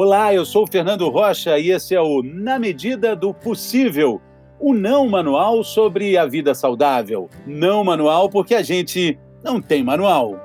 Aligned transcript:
Olá, 0.00 0.32
eu 0.32 0.44
sou 0.44 0.62
o 0.62 0.66
Fernando 0.68 1.08
Rocha 1.08 1.58
e 1.58 1.72
esse 1.72 1.92
é 1.92 2.00
o 2.00 2.22
Na 2.22 2.56
Medida 2.56 3.16
do 3.16 3.34
Possível, 3.34 4.22
o 4.60 4.72
não 4.72 5.08
manual 5.08 5.64
sobre 5.64 6.16
a 6.16 6.24
vida 6.24 6.54
saudável. 6.54 7.28
Não 7.44 7.82
manual 7.82 8.30
porque 8.30 8.54
a 8.54 8.62
gente 8.62 9.18
não 9.42 9.60
tem 9.60 9.82
manual. 9.82 10.38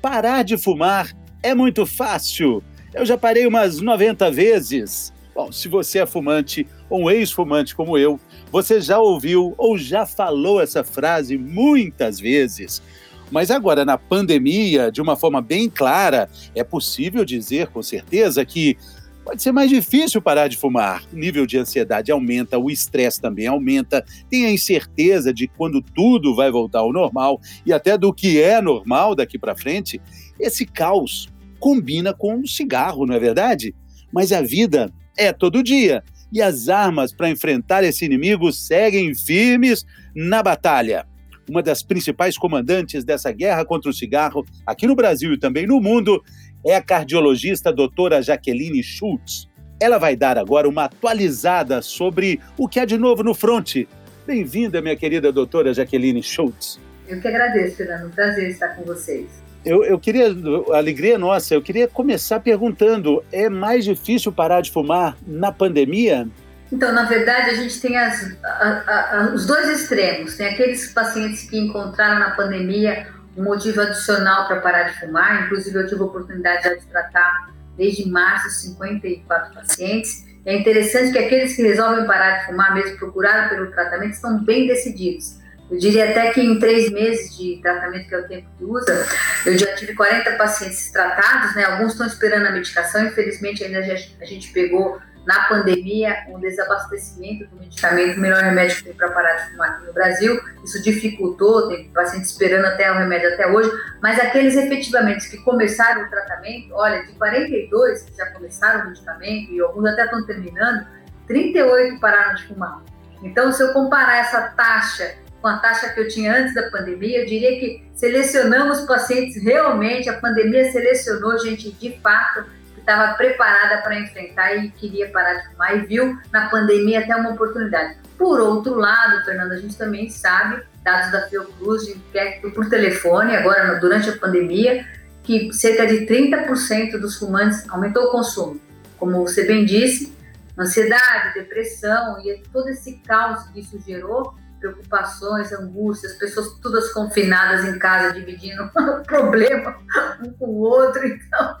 Parar 0.00 0.44
de 0.44 0.56
fumar 0.56 1.10
é 1.42 1.52
muito 1.52 1.84
fácil. 1.84 2.62
Eu 2.94 3.04
já 3.04 3.18
parei 3.18 3.44
umas 3.44 3.80
90 3.80 4.30
vezes. 4.30 5.12
Bom, 5.34 5.50
se 5.50 5.66
você 5.66 5.98
é 5.98 6.06
fumante 6.06 6.64
ou 6.88 7.02
um 7.02 7.10
ex-fumante 7.10 7.74
como 7.74 7.98
eu, 7.98 8.20
você 8.50 8.80
já 8.80 8.98
ouviu 8.98 9.54
ou 9.56 9.78
já 9.78 10.04
falou 10.04 10.60
essa 10.60 10.82
frase 10.82 11.38
muitas 11.38 12.18
vezes. 12.18 12.82
Mas 13.30 13.50
agora, 13.50 13.84
na 13.84 13.96
pandemia, 13.96 14.90
de 14.90 15.00
uma 15.00 15.16
forma 15.16 15.40
bem 15.40 15.70
clara, 15.70 16.28
é 16.54 16.64
possível 16.64 17.24
dizer 17.24 17.68
com 17.68 17.80
certeza 17.80 18.44
que 18.44 18.76
pode 19.24 19.40
ser 19.40 19.52
mais 19.52 19.70
difícil 19.70 20.20
parar 20.20 20.48
de 20.48 20.56
fumar. 20.56 21.04
O 21.12 21.16
nível 21.16 21.46
de 21.46 21.56
ansiedade 21.56 22.10
aumenta, 22.10 22.58
o 22.58 22.68
estresse 22.68 23.20
também 23.20 23.46
aumenta, 23.46 24.04
tem 24.28 24.46
a 24.46 24.50
incerteza 24.50 25.32
de 25.32 25.46
quando 25.46 25.80
tudo 25.80 26.34
vai 26.34 26.50
voltar 26.50 26.80
ao 26.80 26.92
normal 26.92 27.40
e 27.64 27.72
até 27.72 27.96
do 27.96 28.12
que 28.12 28.42
é 28.42 28.60
normal 28.60 29.14
daqui 29.14 29.38
para 29.38 29.56
frente. 29.56 30.00
Esse 30.38 30.66
caos 30.66 31.28
combina 31.60 32.12
com 32.12 32.40
o 32.40 32.48
cigarro, 32.48 33.06
não 33.06 33.14
é 33.14 33.18
verdade? 33.20 33.74
Mas 34.12 34.32
a 34.32 34.42
vida 34.42 34.92
é 35.16 35.32
todo 35.32 35.62
dia 35.62 36.02
e 36.32 36.40
as 36.40 36.68
armas 36.68 37.12
para 37.12 37.30
enfrentar 37.30 37.82
esse 37.84 38.04
inimigo 38.04 38.52
seguem 38.52 39.14
firmes 39.14 39.84
na 40.14 40.42
batalha. 40.42 41.06
Uma 41.48 41.62
das 41.62 41.82
principais 41.82 42.38
comandantes 42.38 43.04
dessa 43.04 43.32
guerra 43.32 43.64
contra 43.64 43.90
o 43.90 43.94
cigarro, 43.94 44.44
aqui 44.64 44.86
no 44.86 44.94
Brasil 44.94 45.32
e 45.32 45.38
também 45.38 45.66
no 45.66 45.80
mundo, 45.80 46.22
é 46.64 46.76
a 46.76 46.82
cardiologista 46.82 47.72
doutora 47.72 48.22
Jaqueline 48.22 48.82
Schultz. 48.82 49.48
Ela 49.80 49.98
vai 49.98 50.14
dar 50.14 50.38
agora 50.38 50.68
uma 50.68 50.84
atualizada 50.84 51.82
sobre 51.82 52.38
o 52.56 52.68
que 52.68 52.78
há 52.78 52.84
de 52.84 52.98
novo 52.98 53.22
no 53.22 53.34
fronte. 53.34 53.88
Bem-vinda, 54.26 54.80
minha 54.80 54.94
querida 54.94 55.32
doutora 55.32 55.74
Jaqueline 55.74 56.22
Schultz. 56.22 56.78
Eu 57.08 57.20
que 57.20 57.26
agradeço, 57.26 57.78
Fernando. 57.78 58.14
Prazer 58.14 58.50
estar 58.50 58.68
com 58.76 58.84
vocês. 58.84 59.49
Eu, 59.64 59.84
eu 59.84 59.98
queria, 59.98 60.34
alegria 60.72 61.18
nossa, 61.18 61.54
eu 61.54 61.62
queria 61.62 61.86
começar 61.86 62.40
perguntando: 62.40 63.22
é 63.30 63.48
mais 63.48 63.84
difícil 63.84 64.32
parar 64.32 64.60
de 64.60 64.70
fumar 64.70 65.16
na 65.26 65.52
pandemia? 65.52 66.26
Então, 66.72 66.92
na 66.92 67.04
verdade, 67.04 67.50
a 67.50 67.54
gente 67.54 67.80
tem 67.80 67.96
as, 67.96 68.36
a, 68.44 69.16
a, 69.18 69.34
os 69.34 69.44
dois 69.46 69.68
extremos. 69.68 70.36
Tem 70.36 70.48
aqueles 70.48 70.92
pacientes 70.92 71.50
que 71.50 71.58
encontraram 71.58 72.20
na 72.20 72.30
pandemia 72.30 73.08
um 73.36 73.42
motivo 73.44 73.80
adicional 73.80 74.46
para 74.46 74.60
parar 74.60 74.84
de 74.84 75.00
fumar. 75.00 75.44
Inclusive, 75.46 75.76
eu 75.76 75.86
tive 75.86 76.00
a 76.00 76.04
oportunidade 76.04 76.62
de 76.78 76.86
tratar 76.86 77.50
desde 77.76 78.08
março 78.08 78.50
54 78.50 79.54
pacientes. 79.54 80.24
É 80.46 80.56
interessante 80.56 81.12
que 81.12 81.18
aqueles 81.18 81.54
que 81.54 81.62
resolvem 81.62 82.06
parar 82.06 82.38
de 82.38 82.46
fumar, 82.46 82.72
mesmo 82.72 82.96
procuraram 82.98 83.48
pelo 83.48 83.70
tratamento, 83.72 84.12
estão 84.12 84.42
bem 84.42 84.66
decididos. 84.66 85.39
Eu 85.70 85.78
diria 85.78 86.10
até 86.10 86.32
que 86.32 86.40
em 86.40 86.58
três 86.58 86.90
meses 86.90 87.36
de 87.36 87.60
tratamento, 87.62 88.08
que 88.08 88.14
é 88.14 88.18
o 88.18 88.26
tempo 88.26 88.48
que 88.58 88.64
usa, 88.64 89.06
eu 89.46 89.56
já 89.56 89.74
tive 89.76 89.94
40 89.94 90.32
pacientes 90.32 90.90
tratados, 90.90 91.54
né? 91.54 91.64
Alguns 91.64 91.92
estão 91.92 92.06
esperando 92.06 92.46
a 92.46 92.50
medicação, 92.50 93.06
infelizmente 93.06 93.62
ainda 93.62 93.78
a 93.78 94.24
gente 94.24 94.52
pegou 94.52 95.00
na 95.26 95.44
pandemia 95.44 96.24
um 96.28 96.40
desabastecimento 96.40 97.46
do 97.50 97.56
medicamento, 97.60 98.16
o 98.16 98.20
melhor 98.20 98.42
remédio 98.42 98.78
que 98.78 98.84
tem 98.84 98.94
para 98.94 99.10
parar 99.10 99.34
de 99.34 99.50
fumar 99.50 99.70
aqui 99.70 99.86
no 99.86 99.92
Brasil. 99.92 100.40
Isso 100.64 100.82
dificultou, 100.82 101.68
tem 101.68 101.88
paciente 101.90 102.24
esperando 102.24 102.64
até 102.64 102.90
o 102.90 102.96
remédio 102.96 103.32
até 103.34 103.46
hoje, 103.46 103.70
mas 104.02 104.18
aqueles 104.18 104.56
efetivamente 104.56 105.30
que 105.30 105.36
começaram 105.38 106.02
o 106.02 106.10
tratamento, 106.10 106.72
olha, 106.72 107.04
de 107.04 107.12
42 107.12 108.02
que 108.02 108.16
já 108.16 108.26
começaram 108.32 108.86
o 108.86 108.88
medicamento 108.88 109.52
e 109.52 109.60
alguns 109.60 109.86
até 109.86 110.04
estão 110.04 110.26
terminando, 110.26 110.86
38 111.28 112.00
pararam 112.00 112.34
de 112.34 112.48
fumar. 112.48 112.82
Então, 113.22 113.52
se 113.52 113.62
eu 113.62 113.72
comparar 113.72 114.16
essa 114.16 114.40
taxa 114.56 115.14
com 115.40 115.48
a 115.48 115.58
taxa 115.58 115.88
que 115.90 116.00
eu 116.00 116.08
tinha 116.08 116.36
antes 116.36 116.54
da 116.54 116.70
pandemia, 116.70 117.20
eu 117.20 117.26
diria 117.26 117.58
que 117.58 117.82
selecionamos 117.94 118.82
pacientes 118.82 119.42
realmente, 119.42 120.08
a 120.08 120.18
pandemia 120.18 120.70
selecionou 120.70 121.38
gente 121.38 121.72
de 121.72 121.98
fato 122.00 122.44
que 122.74 122.80
estava 122.80 123.14
preparada 123.14 123.82
para 123.82 123.98
enfrentar 123.98 124.54
e 124.54 124.70
queria 124.70 125.08
parar 125.08 125.34
de 125.34 125.48
fumar 125.48 125.76
e 125.76 125.86
viu 125.86 126.18
na 126.32 126.48
pandemia 126.48 127.00
até 127.00 127.16
uma 127.16 127.30
oportunidade. 127.30 127.96
Por 128.18 128.38
outro 128.38 128.74
lado, 128.74 129.24
Fernando, 129.24 129.52
a 129.52 129.56
gente 129.56 129.76
também 129.76 130.10
sabe, 130.10 130.62
dados 130.82 131.10
da 131.10 131.26
Fiocruz, 131.28 131.84
que 132.12 132.18
é 132.18 132.40
por 132.40 132.68
telefone, 132.68 133.34
agora 133.34 133.78
durante 133.80 134.10
a 134.10 134.16
pandemia, 134.16 134.86
que 135.22 135.52
cerca 135.52 135.86
de 135.86 136.06
30% 136.06 136.98
dos 136.98 137.16
fumantes 137.18 137.66
aumentou 137.70 138.04
o 138.04 138.10
consumo. 138.10 138.60
Como 138.98 139.26
você 139.26 139.46
bem 139.46 139.64
disse, 139.64 140.14
ansiedade, 140.58 141.34
depressão 141.34 142.20
e 142.22 142.42
todo 142.52 142.68
esse 142.68 142.98
caos 143.06 143.44
que 143.48 143.60
isso 143.60 143.80
gerou 143.86 144.34
preocupações, 144.60 145.52
angústias, 145.52 146.12
pessoas 146.14 146.52
todas 146.60 146.92
confinadas 146.92 147.64
em 147.64 147.78
casa, 147.78 148.12
dividindo 148.12 148.62
o 148.76 149.02
problema 149.04 149.76
um 150.22 150.32
com 150.34 150.46
o 150.46 150.60
outro. 150.60 151.04
Então, 151.06 151.56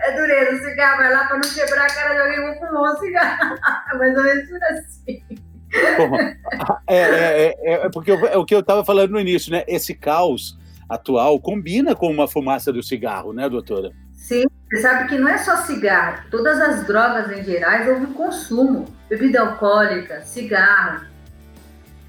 é 0.00 0.16
dureza. 0.16 0.56
O 0.56 0.68
cigarro 0.68 0.98
vai 0.98 1.12
lá 1.12 1.24
para 1.24 1.38
não 1.38 1.50
quebrar 1.50 1.86
a 1.86 1.94
cara 1.94 2.14
de 2.14 2.20
alguém, 2.20 2.40
vou 2.40 2.68
fumar 2.68 2.92
um 2.92 2.96
cigarro. 2.98 3.58
É 3.92 3.96
mais 3.98 4.16
ou 4.16 4.22
menos 4.22 4.62
assim. 4.62 5.22
Bom, 5.96 6.16
é, 6.86 6.96
é, 6.96 7.54
é, 7.58 7.72
é, 7.86 7.88
porque 7.88 8.12
é 8.12 8.36
o 8.36 8.44
que 8.44 8.54
eu 8.54 8.60
estava 8.60 8.84
falando 8.84 9.12
no 9.12 9.20
início, 9.20 9.50
né? 9.50 9.64
Esse 9.66 9.94
caos 9.94 10.58
atual 10.88 11.40
combina 11.40 11.94
com 11.94 12.10
uma 12.10 12.28
fumaça 12.28 12.70
do 12.70 12.82
cigarro, 12.82 13.32
né, 13.32 13.48
doutora? 13.48 13.90
Sim, 14.14 14.44
você 14.70 14.82
sabe 14.82 15.08
que 15.08 15.18
não 15.18 15.28
é 15.28 15.38
só 15.38 15.56
cigarro, 15.56 16.24
todas 16.30 16.60
as 16.60 16.86
drogas 16.86 17.30
em 17.36 17.42
geral 17.42 17.94
houve 17.94 18.06
consumo. 18.14 18.84
Bebida 19.08 19.40
alcoólica, 19.40 20.20
cigarro, 20.22 21.06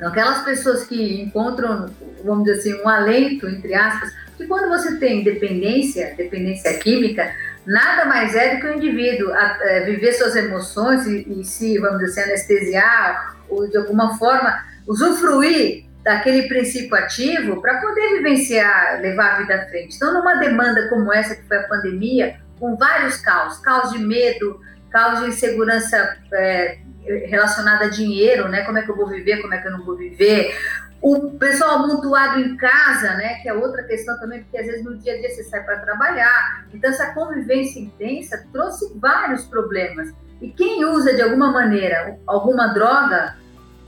então, 0.04 0.12
aquelas 0.12 0.42
pessoas 0.44 0.86
que 0.86 1.22
encontram, 1.22 1.90
vamos 2.26 2.44
dizer 2.44 2.60
assim, 2.60 2.84
um 2.84 2.90
alento, 2.90 3.48
entre 3.48 3.74
aspas, 3.74 4.12
que 4.36 4.46
quando 4.48 4.68
você 4.68 4.98
tem 4.98 5.24
dependência, 5.24 6.14
dependência 6.18 6.78
química, 6.78 7.34
nada 7.66 8.04
mais 8.04 8.36
é 8.36 8.54
do 8.54 8.60
que 8.60 8.68
o 8.68 8.74
indivíduo 8.74 9.32
a, 9.32 9.40
a 9.40 9.60
é, 9.62 9.86
viver 9.86 10.12
suas 10.12 10.36
emoções 10.36 11.08
e, 11.08 11.40
e, 11.40 11.46
se, 11.46 11.80
vamos 11.80 12.00
dizer 12.00 12.20
assim, 12.20 12.32
anestesiar 12.32 13.38
ou 13.48 13.70
de 13.70 13.78
alguma 13.78 14.18
forma 14.18 14.54
usufruir 14.86 15.86
daquele 16.04 16.50
princípio 16.50 16.98
ativo 16.98 17.62
para 17.62 17.80
poder 17.80 18.18
vivenciar, 18.18 19.00
levar 19.00 19.36
a 19.36 19.38
vida 19.38 19.56
à 19.56 19.66
frente. 19.70 19.96
Então, 19.96 20.14
numa 20.14 20.36
demanda 20.36 20.90
como 20.90 21.14
essa 21.14 21.34
que 21.34 21.48
foi 21.48 21.60
a 21.60 21.68
pandemia, 21.70 22.42
com 22.60 22.76
vários 22.76 23.16
caos, 23.22 23.58
caos 23.60 23.94
de 23.94 24.00
medo, 24.00 24.60
caos 24.92 25.22
de 25.22 25.28
insegurança 25.28 26.18
é, 26.34 26.80
relacionada 27.06 27.86
a 27.86 27.90
dinheiro, 27.90 28.48
né? 28.50 28.64
Como 28.64 28.78
é 28.78 28.84
que 28.84 28.90
eu 28.90 28.96
vou 28.96 29.08
viver, 29.08 29.42
como 29.42 29.54
é 29.54 29.62
que 29.62 29.68
eu 29.68 29.72
não 29.72 29.86
vou 29.86 29.96
viver. 29.96 30.56
O 31.02 31.32
pessoal 31.32 31.84
amontoado 31.84 32.40
em 32.40 32.56
casa, 32.56 33.14
né? 33.16 33.36
Que 33.42 33.50
é 33.50 33.54
outra 33.54 33.84
questão 33.84 34.18
também, 34.20 34.42
porque 34.44 34.58
às 34.58 34.66
vezes 34.66 34.84
no 34.84 34.98
dia 34.98 35.14
a 35.14 35.18
dia 35.18 35.30
você 35.30 35.44
sai 35.44 35.64
para 35.64 35.80
trabalhar. 35.80 36.66
Então, 36.74 36.90
essa 36.90 37.14
convivência 37.14 37.80
intensa 37.80 38.46
trouxe 38.54 38.98
vários 38.98 39.46
problemas. 39.46 40.14
E 40.42 40.50
quem 40.50 40.86
usa 40.86 41.14
de 41.14 41.22
alguma 41.22 41.52
maneira 41.52 42.18
alguma 42.26 42.68
droga 42.68 43.36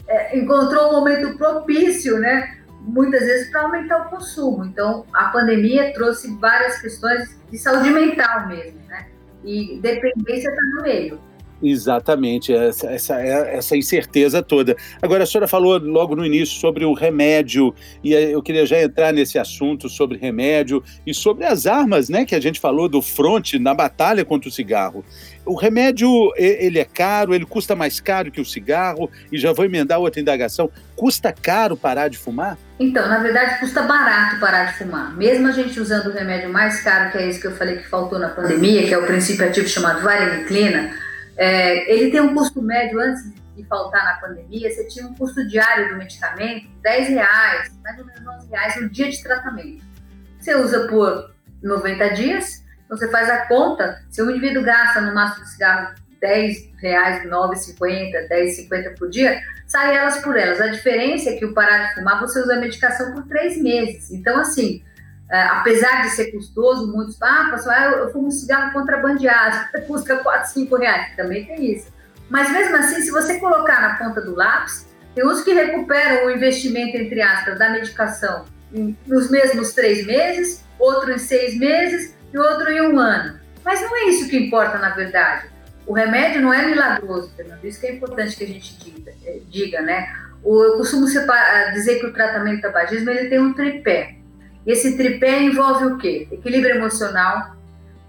é, 0.07 0.37
encontrou 0.37 0.89
um 0.89 0.91
momento 0.93 1.37
propício, 1.37 2.19
né? 2.19 2.57
Muitas 2.81 3.21
vezes 3.21 3.49
para 3.49 3.61
aumentar 3.61 4.07
o 4.07 4.09
consumo. 4.09 4.65
Então, 4.65 5.05
a 5.13 5.25
pandemia 5.29 5.93
trouxe 5.93 6.35
várias 6.37 6.79
questões 6.79 7.39
de 7.49 7.57
saúde 7.57 7.89
mental 7.89 8.47
mesmo, 8.47 8.79
né? 8.87 9.07
E 9.43 9.79
dependência 9.81 10.49
está 10.49 10.61
no 10.75 10.81
meio. 10.81 11.19
Exatamente, 11.67 12.53
essa, 12.53 12.91
essa, 12.91 13.15
essa 13.19 13.75
incerteza 13.75 14.43
toda. 14.43 14.75
Agora, 15.01 15.23
a 15.23 15.25
senhora 15.25 15.47
falou 15.47 15.79
logo 15.79 16.15
no 16.15 16.23
início 16.23 16.59
sobre 16.59 16.85
o 16.85 16.93
remédio, 16.93 17.73
e 18.03 18.13
eu 18.13 18.39
queria 18.43 18.67
já 18.67 18.79
entrar 18.83 19.11
nesse 19.11 19.39
assunto 19.39 19.89
sobre 19.89 20.15
remédio 20.15 20.83
e 21.07 21.11
sobre 21.11 21.43
as 21.43 21.65
armas, 21.65 22.07
né, 22.07 22.23
que 22.23 22.35
a 22.35 22.39
gente 22.39 22.59
falou 22.59 22.87
do 22.87 23.01
fronte 23.01 23.57
na 23.57 23.73
batalha 23.73 24.23
contra 24.23 24.47
o 24.47 24.51
cigarro. 24.51 25.03
O 25.43 25.55
remédio, 25.55 26.07
ele 26.37 26.77
é 26.77 26.85
caro, 26.85 27.33
ele 27.33 27.45
custa 27.45 27.75
mais 27.75 27.99
caro 27.99 28.31
que 28.31 28.39
o 28.39 28.45
cigarro, 28.45 29.09
e 29.31 29.37
já 29.39 29.51
vou 29.51 29.65
emendar 29.65 29.99
outra 29.99 30.21
indagação, 30.21 30.69
custa 30.95 31.33
caro 31.33 31.75
parar 31.75 32.09
de 32.09 32.17
fumar? 32.19 32.59
Então, 32.79 33.07
na 33.07 33.19
verdade, 33.19 33.59
custa 33.59 33.81
barato 33.83 34.39
parar 34.39 34.65
de 34.65 34.77
fumar. 34.77 35.15
Mesmo 35.15 35.47
a 35.47 35.51
gente 35.51 35.79
usando 35.79 36.07
o 36.07 36.11
remédio 36.11 36.51
mais 36.51 36.81
caro, 36.81 37.11
que 37.11 37.17
é 37.17 37.27
esse 37.27 37.39
que 37.39 37.47
eu 37.47 37.55
falei 37.55 37.77
que 37.77 37.87
faltou 37.87 38.19
na 38.19 38.29
pandemia, 38.29 38.85
que 38.85 38.93
é 38.93 38.97
o 38.97 39.05
princípio 39.05 39.47
ativo 39.47 39.67
chamado 39.67 40.01
vareniclina, 40.01 40.93
é, 41.37 41.93
ele 41.93 42.11
tem 42.11 42.21
um 42.21 42.33
custo 42.33 42.61
médio 42.61 42.99
antes 42.99 43.33
de 43.55 43.63
faltar 43.65 44.03
na 44.03 44.15
pandemia, 44.15 44.69
você 44.69 44.85
tinha 44.87 45.05
um 45.07 45.13
custo 45.13 45.47
diário 45.47 45.89
do 45.89 45.97
medicamento, 45.97 46.67
10 46.81 47.09
reais, 47.09 47.71
mais 47.83 47.99
ou 47.99 48.05
menos 48.05 48.27
11 48.43 48.49
reais 48.49 48.81
no 48.81 48.89
dia 48.89 49.09
de 49.09 49.23
tratamento. 49.23 49.83
Você 50.39 50.55
usa 50.55 50.87
por 50.87 51.33
90 51.63 52.09
dias, 52.09 52.63
então 52.85 52.97
você 52.97 53.09
faz 53.09 53.29
a 53.29 53.47
conta, 53.47 54.03
se 54.09 54.21
o 54.21 54.29
indivíduo 54.29 54.63
gasta 54.63 55.01
no 55.01 55.13
máximo 55.13 55.45
de 55.45 55.51
cigarro 55.51 55.95
10 56.21 56.73
reais, 56.77 57.23
9,50, 57.25 58.27
10,50 58.29 58.97
por 58.97 59.09
dia, 59.09 59.41
sai 59.67 59.95
elas 59.95 60.17
por 60.17 60.37
elas. 60.37 60.59
A 60.61 60.67
diferença 60.67 61.29
é 61.29 61.35
que 61.35 61.45
o 61.45 61.53
parar 61.53 61.89
de 61.89 61.95
fumar, 61.95 62.19
você 62.19 62.39
usa 62.39 62.55
a 62.55 62.59
medicação 62.59 63.13
por 63.13 63.27
três 63.27 63.61
meses. 63.61 64.11
Então, 64.11 64.39
assim, 64.39 64.83
apesar 65.29 66.03
de 66.03 66.09
ser 66.09 66.31
custoso, 66.31 66.91
muitos, 66.91 67.21
ah, 67.21 67.51
eu, 67.91 67.99
eu 67.99 68.11
fumo 68.11 68.27
um 68.27 68.31
cigarro 68.31 68.73
contrabandeado, 68.73 69.67
custa 69.87 70.17
4, 70.17 70.51
5 70.51 70.75
reais, 70.77 71.15
também 71.15 71.45
tem 71.45 71.73
isso. 71.73 71.93
Mas 72.29 72.51
mesmo 72.51 72.75
assim, 72.77 73.01
se 73.01 73.11
você 73.11 73.39
colocar 73.39 73.81
na 73.81 73.97
ponta 73.97 74.21
do 74.21 74.35
lápis, 74.35 74.87
tem 75.13 75.25
uns 75.25 75.41
que 75.43 75.53
recuperam 75.53 76.27
o 76.27 76.31
investimento, 76.31 76.97
entre 76.97 77.21
aspas, 77.21 77.57
da 77.57 77.69
medicação 77.69 78.45
nos 79.07 79.29
mesmos 79.29 79.73
três 79.73 80.05
meses, 80.05 80.63
outro 80.77 81.11
em 81.11 81.17
seis 81.17 81.57
meses 81.57 82.15
e 82.33 82.37
outro 82.37 82.69
em 82.69 82.81
um 82.81 82.99
ano. 82.99 83.39
Mas 83.63 83.81
não 83.81 83.95
é 83.95 84.09
isso 84.09 84.29
que 84.29 84.37
importa, 84.37 84.77
na 84.77 84.89
verdade. 84.89 85.47
O 85.87 85.93
remédio 85.93 86.41
não 86.41 86.53
é 86.53 86.65
milagroso, 86.65 87.31
Fernando. 87.35 87.63
Isso 87.63 87.79
que 87.79 87.87
é 87.87 87.93
importante 87.93 88.35
que 88.35 88.43
a 88.43 88.47
gente 88.47 88.77
diga, 88.77 89.13
é, 89.23 89.39
diga 89.49 89.81
né? 89.81 90.13
Eu 90.43 90.77
costumo 90.77 91.07
separar, 91.07 91.71
dizer 91.71 91.99
que 91.99 92.05
o 92.07 92.13
tratamento 92.13 92.57
do 92.57 92.61
tabagismo 92.61 93.09
ele 93.09 93.29
tem 93.29 93.39
um 93.39 93.53
tripé. 93.53 94.15
E 94.65 94.71
esse 94.71 94.97
tripé 94.97 95.41
envolve 95.41 95.85
o 95.85 95.97
quê? 95.97 96.27
Equilíbrio 96.31 96.75
emocional, 96.75 97.55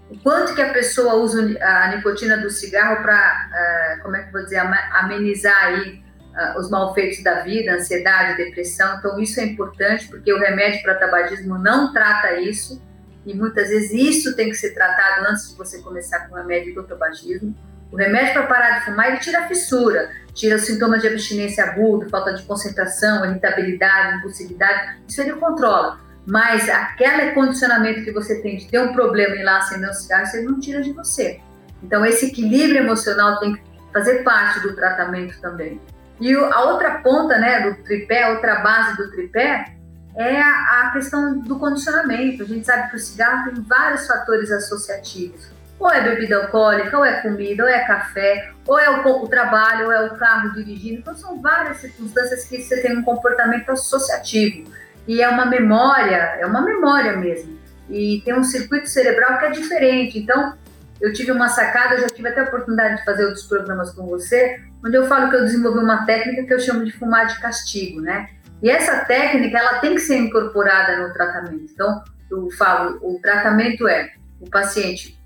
o 0.09 0.17
quanto 0.19 0.55
que 0.55 0.61
a 0.61 0.71
pessoa 0.71 1.15
usa 1.15 1.57
a 1.61 1.95
nicotina 1.95 2.37
do 2.37 2.49
cigarro 2.49 3.01
para, 3.03 3.15
ah, 3.15 3.99
como 4.01 4.15
é 4.15 4.23
que 4.23 4.31
vou 4.31 4.41
dizer, 4.41 4.57
amenizar 4.57 5.65
aí 5.65 6.01
uh, 6.37 6.59
os 6.59 6.69
malfeitos 6.69 7.23
da 7.23 7.41
vida, 7.41 7.73
ansiedade, 7.73 8.37
depressão. 8.37 8.97
Então 8.97 9.19
isso 9.19 9.39
é 9.39 9.45
importante 9.45 10.07
porque 10.07 10.31
o 10.31 10.39
remédio 10.39 10.81
para 10.83 10.95
tabagismo 10.95 11.57
não 11.57 11.91
trata 11.91 12.39
isso 12.39 12.81
e 13.25 13.33
muitas 13.33 13.69
vezes 13.69 13.91
isso 13.91 14.35
tem 14.35 14.49
que 14.49 14.55
ser 14.55 14.73
tratado 14.73 15.27
antes 15.27 15.49
de 15.49 15.57
você 15.57 15.81
começar 15.81 16.27
com 16.27 16.35
o 16.35 16.37
remédio 16.37 16.73
do 16.73 16.83
tabagismo. 16.83 17.53
O 17.91 17.97
remédio 17.97 18.33
para 18.33 18.43
parar 18.43 18.79
de 18.79 18.85
fumar, 18.85 19.07
ele 19.07 19.19
tira 19.19 19.39
a 19.39 19.47
fissura, 19.47 20.11
tira 20.33 20.57
os 20.57 20.65
sintomas 20.65 21.01
de 21.01 21.07
abstinência 21.07 21.63
aguda, 21.63 22.07
falta 22.09 22.33
de 22.33 22.43
concentração, 22.43 23.25
irritabilidade, 23.25 24.17
impulsividade, 24.17 24.99
isso 25.07 25.21
ele 25.21 25.33
controla. 25.33 26.06
Mas 26.27 26.69
aquele 26.69 27.31
condicionamento 27.31 28.03
que 28.03 28.11
você 28.11 28.41
tem 28.41 28.57
de 28.57 28.67
ter 28.67 28.79
um 28.81 28.91
problema 28.91 29.33
e 29.33 29.43
lá 29.43 29.59
acender 29.59 29.89
um 29.89 29.93
cigarro, 29.93 30.27
ele 30.33 30.45
não 30.45 30.59
tira 30.59 30.81
de 30.81 30.91
você. 30.91 31.39
Então, 31.81 32.05
esse 32.05 32.25
equilíbrio 32.25 32.83
emocional 32.83 33.39
tem 33.39 33.55
que 33.55 33.61
fazer 33.93 34.23
parte 34.23 34.59
do 34.59 34.75
tratamento 34.75 35.39
também. 35.39 35.79
E 36.19 36.33
a 36.33 36.61
outra 36.63 36.99
ponta 36.99 37.37
né, 37.37 37.61
do 37.61 37.81
tripé, 37.81 38.29
outra 38.29 38.55
base 38.55 38.97
do 38.97 39.09
tripé, 39.09 39.73
é 40.17 40.41
a 40.41 40.89
questão 40.91 41.39
do 41.39 41.57
condicionamento. 41.57 42.43
A 42.43 42.45
gente 42.45 42.65
sabe 42.65 42.89
que 42.89 42.97
o 42.97 42.99
cigarro 42.99 43.49
tem 43.49 43.63
vários 43.63 44.05
fatores 44.05 44.51
associativos 44.51 45.55
ou 45.79 45.91
é 45.91 46.01
bebida 46.01 46.37
alcoólica, 46.37 46.97
ou 46.97 47.05
é 47.05 47.21
comida, 47.21 47.63
ou 47.63 47.69
é 47.69 47.85
café, 47.85 48.51
ou 48.65 48.79
é 48.79 48.89
o, 48.89 49.23
o, 49.23 49.27
trabalho, 49.27 49.85
ou 49.85 49.91
é 49.91 50.05
o 50.07 50.15
carro 50.15 50.51
dirigindo. 50.53 50.99
Então, 50.99 51.15
são 51.15 51.39
várias 51.39 51.77
circunstâncias 51.77 52.45
que 52.45 52.61
você 52.61 52.81
tem 52.81 52.97
um 52.97 53.03
comportamento 53.03 53.69
associativo. 53.69 54.71
E 55.07 55.21
é 55.21 55.29
uma 55.29 55.45
memória, 55.45 56.37
é 56.39 56.45
uma 56.45 56.61
memória 56.61 57.15
mesmo. 57.15 57.57
E 57.89 58.21
tem 58.25 58.37
um 58.37 58.43
circuito 58.43 58.89
cerebral 58.89 59.39
que 59.39 59.45
é 59.45 59.51
diferente. 59.51 60.19
Então, 60.19 60.53
eu 60.99 61.13
tive 61.13 61.31
uma 61.31 61.47
sacada, 61.47 61.99
já 61.99 62.07
tive 62.07 62.27
até 62.27 62.41
a 62.41 62.45
oportunidade 62.45 62.97
de 62.97 63.05
fazer 63.05 63.25
outros 63.25 63.45
programas 63.45 63.91
com 63.91 64.05
você, 64.05 64.59
onde 64.85 64.97
eu 64.97 65.07
falo 65.07 65.29
que 65.29 65.35
eu 65.35 65.45
desenvolvi 65.45 65.79
uma 65.79 66.05
técnica 66.05 66.43
que 66.43 66.53
eu 66.53 66.59
chamo 66.59 66.83
de 66.83 66.91
fumar 66.91 67.27
de 67.27 67.39
castigo, 67.39 68.01
né? 68.01 68.29
E 68.61 68.69
essa 68.69 69.05
técnica, 69.05 69.57
ela 69.57 69.79
tem 69.79 69.95
que 69.95 70.01
ser 70.01 70.17
incorporada 70.17 70.97
no 70.97 71.13
tratamento. 71.13 71.71
Então, 71.71 72.03
eu 72.29 72.49
falo, 72.51 72.99
o 73.01 73.19
tratamento 73.21 73.87
é 73.87 74.11
o 74.41 74.49
paciente 74.49 75.17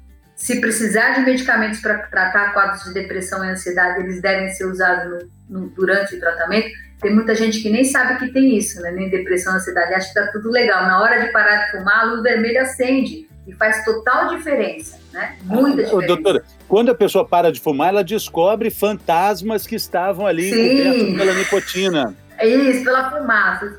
se 0.41 0.59
precisar 0.59 1.13
de 1.13 1.21
medicamentos 1.21 1.79
para 1.81 1.99
tratar 1.99 2.51
quadros 2.51 2.83
de 2.83 2.95
depressão 2.95 3.45
e 3.45 3.49
ansiedade, 3.49 3.99
eles 3.99 4.19
devem 4.19 4.49
ser 4.49 4.65
usados 4.65 5.29
no, 5.47 5.59
no, 5.61 5.69
durante 5.69 6.15
o 6.15 6.19
tratamento. 6.19 6.67
Tem 7.01 7.13
muita 7.13 7.33
gente 7.33 7.61
que 7.61 7.69
nem 7.69 7.83
sabe 7.83 8.19
que 8.19 8.31
tem 8.31 8.55
isso, 8.57 8.79
né? 8.81 8.91
Nem 8.91 9.09
depressão, 9.09 9.55
ansiedade, 9.55 9.93
acha 9.93 10.13
que 10.13 10.19
está 10.19 10.31
tudo 10.31 10.51
legal. 10.51 10.83
Na 10.83 11.01
hora 11.01 11.19
de 11.19 11.31
parar 11.31 11.65
de 11.65 11.71
fumar, 11.71 12.01
a 12.01 12.03
luz 12.03 12.21
vermelha 12.21 12.61
acende 12.61 13.27
e 13.47 13.53
faz 13.53 13.83
total 13.83 14.35
diferença, 14.35 14.99
né? 15.11 15.35
Muita 15.43 15.83
diferença. 15.83 16.07
Doutora, 16.07 16.43
quando 16.67 16.91
a 16.91 16.95
pessoa 16.95 17.27
para 17.27 17.51
de 17.51 17.59
fumar, 17.59 17.89
ela 17.89 18.03
descobre 18.03 18.69
fantasmas 18.69 19.65
que 19.65 19.75
estavam 19.75 20.27
ali 20.27 20.51
Sim. 20.51 21.17
pela 21.17 21.33
nicotina. 21.33 22.15
É 22.37 22.47
isso, 22.47 22.83
pela 22.83 23.09
fumaça. 23.11 23.71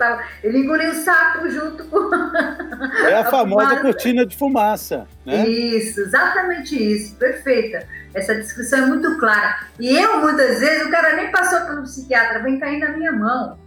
Ele 0.42 0.58
engoliu 0.58 0.90
o 0.90 0.94
sapo 0.94 1.48
junto 1.50 1.84
com. 1.84 2.10
É 3.06 3.14
a, 3.14 3.20
a 3.20 3.24
famosa 3.24 3.68
fumaça. 3.68 3.82
cortina 3.82 4.26
de 4.26 4.36
fumaça. 4.36 5.06
Né? 5.24 5.48
Isso, 5.48 6.00
exatamente 6.00 6.74
isso. 6.74 7.16
Perfeita. 7.16 7.86
Essa 8.14 8.34
descrição 8.34 8.80
é 8.80 8.86
muito 8.86 9.18
clara. 9.18 9.66
E 9.80 9.96
eu, 9.96 10.20
muitas 10.20 10.60
vezes, 10.60 10.86
o 10.86 10.90
cara 10.90 11.16
nem 11.16 11.30
passou 11.30 11.60
pelo 11.62 11.82
psiquiatra, 11.82 12.42
vem 12.42 12.58
cair 12.58 12.78
na 12.78 12.90
minha 12.90 13.12
mão. 13.12 13.58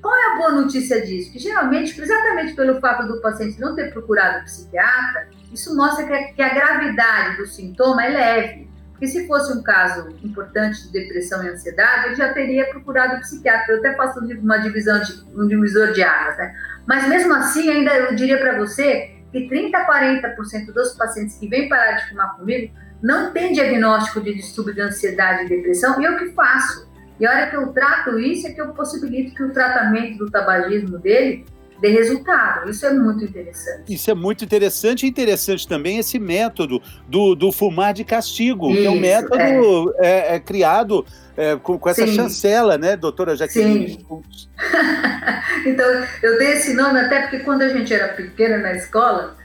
Qual 0.00 0.14
é 0.14 0.32
a 0.32 0.36
boa 0.36 0.52
notícia 0.52 1.04
disso? 1.04 1.32
Que 1.32 1.38
geralmente, 1.38 2.00
exatamente 2.00 2.54
pelo 2.54 2.80
fato 2.80 3.06
do 3.08 3.20
paciente 3.20 3.60
não 3.60 3.74
ter 3.74 3.92
procurado 3.92 4.40
o 4.40 4.44
psiquiatra, 4.44 5.28
isso 5.52 5.74
mostra 5.76 6.06
que 6.06 6.12
a, 6.12 6.32
que 6.32 6.42
a 6.42 6.54
gravidade 6.54 7.36
do 7.38 7.46
sintoma 7.46 8.04
é 8.04 8.08
leve. 8.10 8.68
Porque 8.92 9.08
se 9.08 9.26
fosse 9.26 9.52
um 9.52 9.62
caso 9.62 10.08
importante 10.24 10.82
de 10.84 10.92
depressão 10.92 11.44
e 11.44 11.48
ansiedade, 11.48 12.06
ele 12.06 12.16
já 12.16 12.32
teria 12.32 12.68
procurado 12.68 13.16
o 13.16 13.20
psiquiatra. 13.20 13.74
Eu 13.74 13.78
até 13.78 13.94
faço 13.94 14.20
uma 14.20 14.58
divisão 14.58 15.00
de 15.00 15.24
um 15.36 15.46
divisor 15.46 15.92
de 15.92 16.02
águas, 16.02 16.36
né? 16.36 16.54
Mas 16.86 17.08
mesmo 17.08 17.32
assim, 17.34 17.70
ainda 17.70 17.92
eu 17.94 18.14
diria 18.16 18.38
para 18.38 18.58
você 18.58 19.14
que 19.30 19.48
30 19.48 19.78
a 19.78 19.86
40% 19.86 20.72
dos 20.72 20.94
pacientes 20.94 21.36
que 21.36 21.48
vêm 21.48 21.68
parar 21.68 21.92
de 21.92 22.08
fumar 22.08 22.36
comigo 22.36 22.72
não 23.02 23.32
tem 23.32 23.52
diagnóstico 23.52 24.20
de 24.20 24.34
distúrbio 24.34 24.74
de 24.74 24.80
ansiedade 24.80 25.44
e 25.44 25.48
depressão, 25.48 26.00
e 26.00 26.04
eu 26.04 26.16
que 26.16 26.30
faço. 26.32 26.88
E 27.20 27.26
a 27.26 27.30
hora 27.30 27.50
que 27.50 27.56
eu 27.56 27.68
trato 27.68 28.18
isso 28.18 28.46
é 28.46 28.52
que 28.52 28.60
eu 28.60 28.68
possibilito 28.68 29.34
que 29.34 29.42
o 29.42 29.52
tratamento 29.52 30.18
do 30.18 30.30
tabagismo 30.30 30.98
dele 30.98 31.44
de 31.80 31.88
resultado. 31.88 32.70
Isso 32.70 32.84
é 32.86 32.92
muito 32.92 33.24
interessante. 33.24 33.94
Isso 33.94 34.10
é 34.10 34.14
muito 34.14 34.44
interessante 34.44 35.06
e 35.06 35.08
interessante 35.08 35.66
também 35.66 35.98
esse 35.98 36.18
método 36.18 36.82
do, 37.06 37.34
do 37.34 37.52
fumar 37.52 37.94
de 37.94 38.04
castigo, 38.04 38.70
Isso, 38.70 38.80
que 38.80 38.86
é 38.86 38.90
um 38.90 39.00
método 39.00 39.94
é. 39.98 40.32
É, 40.32 40.34
é 40.34 40.40
criado 40.40 41.06
é, 41.36 41.56
com, 41.56 41.78
com, 41.78 41.88
essa 41.88 42.06
Sim. 42.06 42.14
chancela, 42.14 42.76
né, 42.76 42.96
doutora 42.96 43.36
Jaqueline? 43.36 44.04
então, 45.64 45.86
eu 46.22 46.38
dei 46.38 46.54
esse 46.54 46.74
nome 46.74 46.98
até 46.98 47.22
porque 47.22 47.40
quando 47.40 47.62
a 47.62 47.68
gente 47.68 47.94
era 47.94 48.08
pequena 48.08 48.58
na 48.58 48.72
escola, 48.72 49.36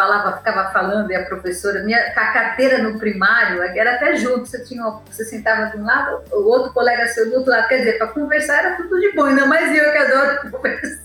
falava, 0.00 0.38
ficava 0.38 0.72
falando, 0.72 1.10
e 1.10 1.14
a 1.14 1.26
professora, 1.26 1.82
minha, 1.82 1.98
a 2.16 2.78
no 2.78 2.98
primário, 2.98 3.62
era 3.62 3.96
até 3.96 4.16
junto, 4.16 4.46
você, 4.46 4.64
tinha, 4.64 4.82
você 4.82 5.24
sentava 5.24 5.66
de 5.66 5.76
um 5.76 5.84
lado, 5.84 6.22
o 6.32 6.48
outro 6.48 6.72
colega 6.72 7.06
seu 7.08 7.28
do 7.28 7.36
outro 7.36 7.50
lado, 7.50 7.68
quer 7.68 7.78
dizer, 7.78 7.98
para 7.98 8.06
conversar 8.06 8.64
era 8.64 8.76
tudo 8.76 8.98
de 8.98 9.12
bom, 9.12 9.26
ainda 9.26 9.44
mais 9.44 9.76
eu 9.76 9.92
que 9.92 9.98
adoro 9.98 10.40
conversar. 10.50 11.02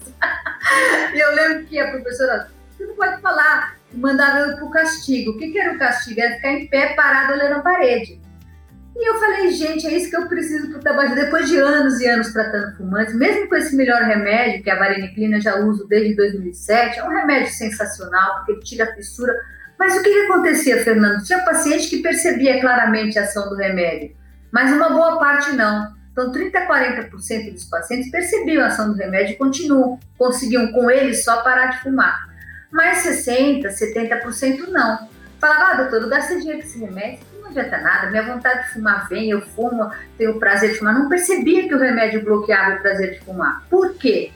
e 1.14 1.20
eu 1.20 1.36
lembro 1.36 1.66
que 1.66 1.78
a 1.78 1.92
professora, 1.92 2.48
você 2.72 2.86
não 2.86 2.96
pode 2.96 3.22
falar, 3.22 3.76
mandava 3.92 4.40
eu 4.40 4.56
para 4.56 4.66
o 4.66 4.72
castigo. 4.72 5.32
O 5.32 5.38
que, 5.38 5.52
que 5.52 5.60
era 5.60 5.74
o 5.74 5.80
castigo? 5.80 6.22
Era 6.22 6.36
ficar 6.36 6.52
em 6.52 6.68
pé, 6.68 6.94
parado, 6.94 7.34
olhando 7.34 7.56
a 7.56 7.60
parede. 7.60 8.22
E 8.96 9.10
eu 9.10 9.20
falei, 9.20 9.52
gente, 9.52 9.86
é 9.86 9.98
isso 9.98 10.10
que 10.10 10.16
eu 10.16 10.28
preciso 10.28 10.70
para 10.70 10.80
o 10.80 10.82
tabagismo. 10.82 11.16
Depois 11.16 11.50
de 11.50 11.58
anos 11.58 12.00
e 12.00 12.08
anos 12.08 12.32
tratando 12.32 12.78
fumantes, 12.78 13.14
mesmo 13.14 13.50
com 13.50 13.56
esse 13.56 13.76
melhor 13.76 14.02
remédio, 14.04 14.64
que 14.64 14.70
a 14.70 14.80
vareniclina 14.80 15.40
já 15.42 15.58
uso 15.58 15.86
desde 15.86 16.16
2007, 16.16 17.00
é 17.00 17.04
um 17.04 17.10
remédio 17.10 17.52
sensacional, 17.52 18.36
porque 18.36 18.54
ele 18.54 18.62
tira 18.62 18.86
a 18.86 18.96
fissura. 18.96 19.34
Mas 19.78 19.98
o 19.98 20.02
que, 20.02 20.10
que 20.10 20.32
acontecia, 20.32 20.82
Fernando? 20.82 21.24
Tinha 21.26 21.40
paciente 21.40 21.90
que 21.90 22.02
percebia 22.02 22.62
claramente 22.62 23.20
a 23.20 23.24
ação 23.24 23.50
do 23.50 23.56
remédio, 23.56 24.16
mas 24.50 24.72
uma 24.72 24.90
boa 24.90 25.20
parte 25.20 25.54
não. 25.54 25.94
Então, 26.14 26.32
30% 26.32 26.56
a 26.56 26.66
40% 26.66 27.52
dos 27.52 27.66
pacientes 27.66 28.10
percebiam 28.10 28.64
a 28.64 28.68
ação 28.68 28.90
do 28.90 28.98
remédio 28.98 29.34
e 29.34 29.36
continuam, 29.36 30.00
conseguiam 30.18 30.72
com 30.72 30.90
ele 30.90 31.14
só 31.14 31.42
parar 31.42 31.68
de 31.68 31.82
fumar. 31.82 32.30
Mas 32.72 33.00
60%, 33.00 33.66
70% 33.68 34.70
não. 34.70 35.10
Falava, 35.38 35.72
ah, 35.72 35.74
doutor, 35.84 36.04
eu 36.04 36.10
gastei 36.10 36.38
dinheiro 36.38 36.62
com 36.62 36.66
esse 36.66 36.80
remédio, 36.80 37.20
não 37.46 37.52
adianta 37.52 37.78
nada, 37.78 38.10
minha 38.10 38.24
vontade 38.24 38.64
de 38.64 38.74
fumar 38.74 39.08
vem, 39.08 39.30
eu 39.30 39.42
fumo, 39.42 39.92
tenho 40.18 40.40
prazer 40.40 40.72
de 40.72 40.80
fumar. 40.80 40.94
Não 40.94 41.08
percebia 41.08 41.68
que 41.68 41.76
o 41.76 41.80
remédio 41.80 42.24
bloqueava 42.24 42.76
o 42.76 42.82
prazer 42.82 43.14
de 43.14 43.20
fumar. 43.20 43.64
Por 43.70 43.94
quê? 43.96 44.32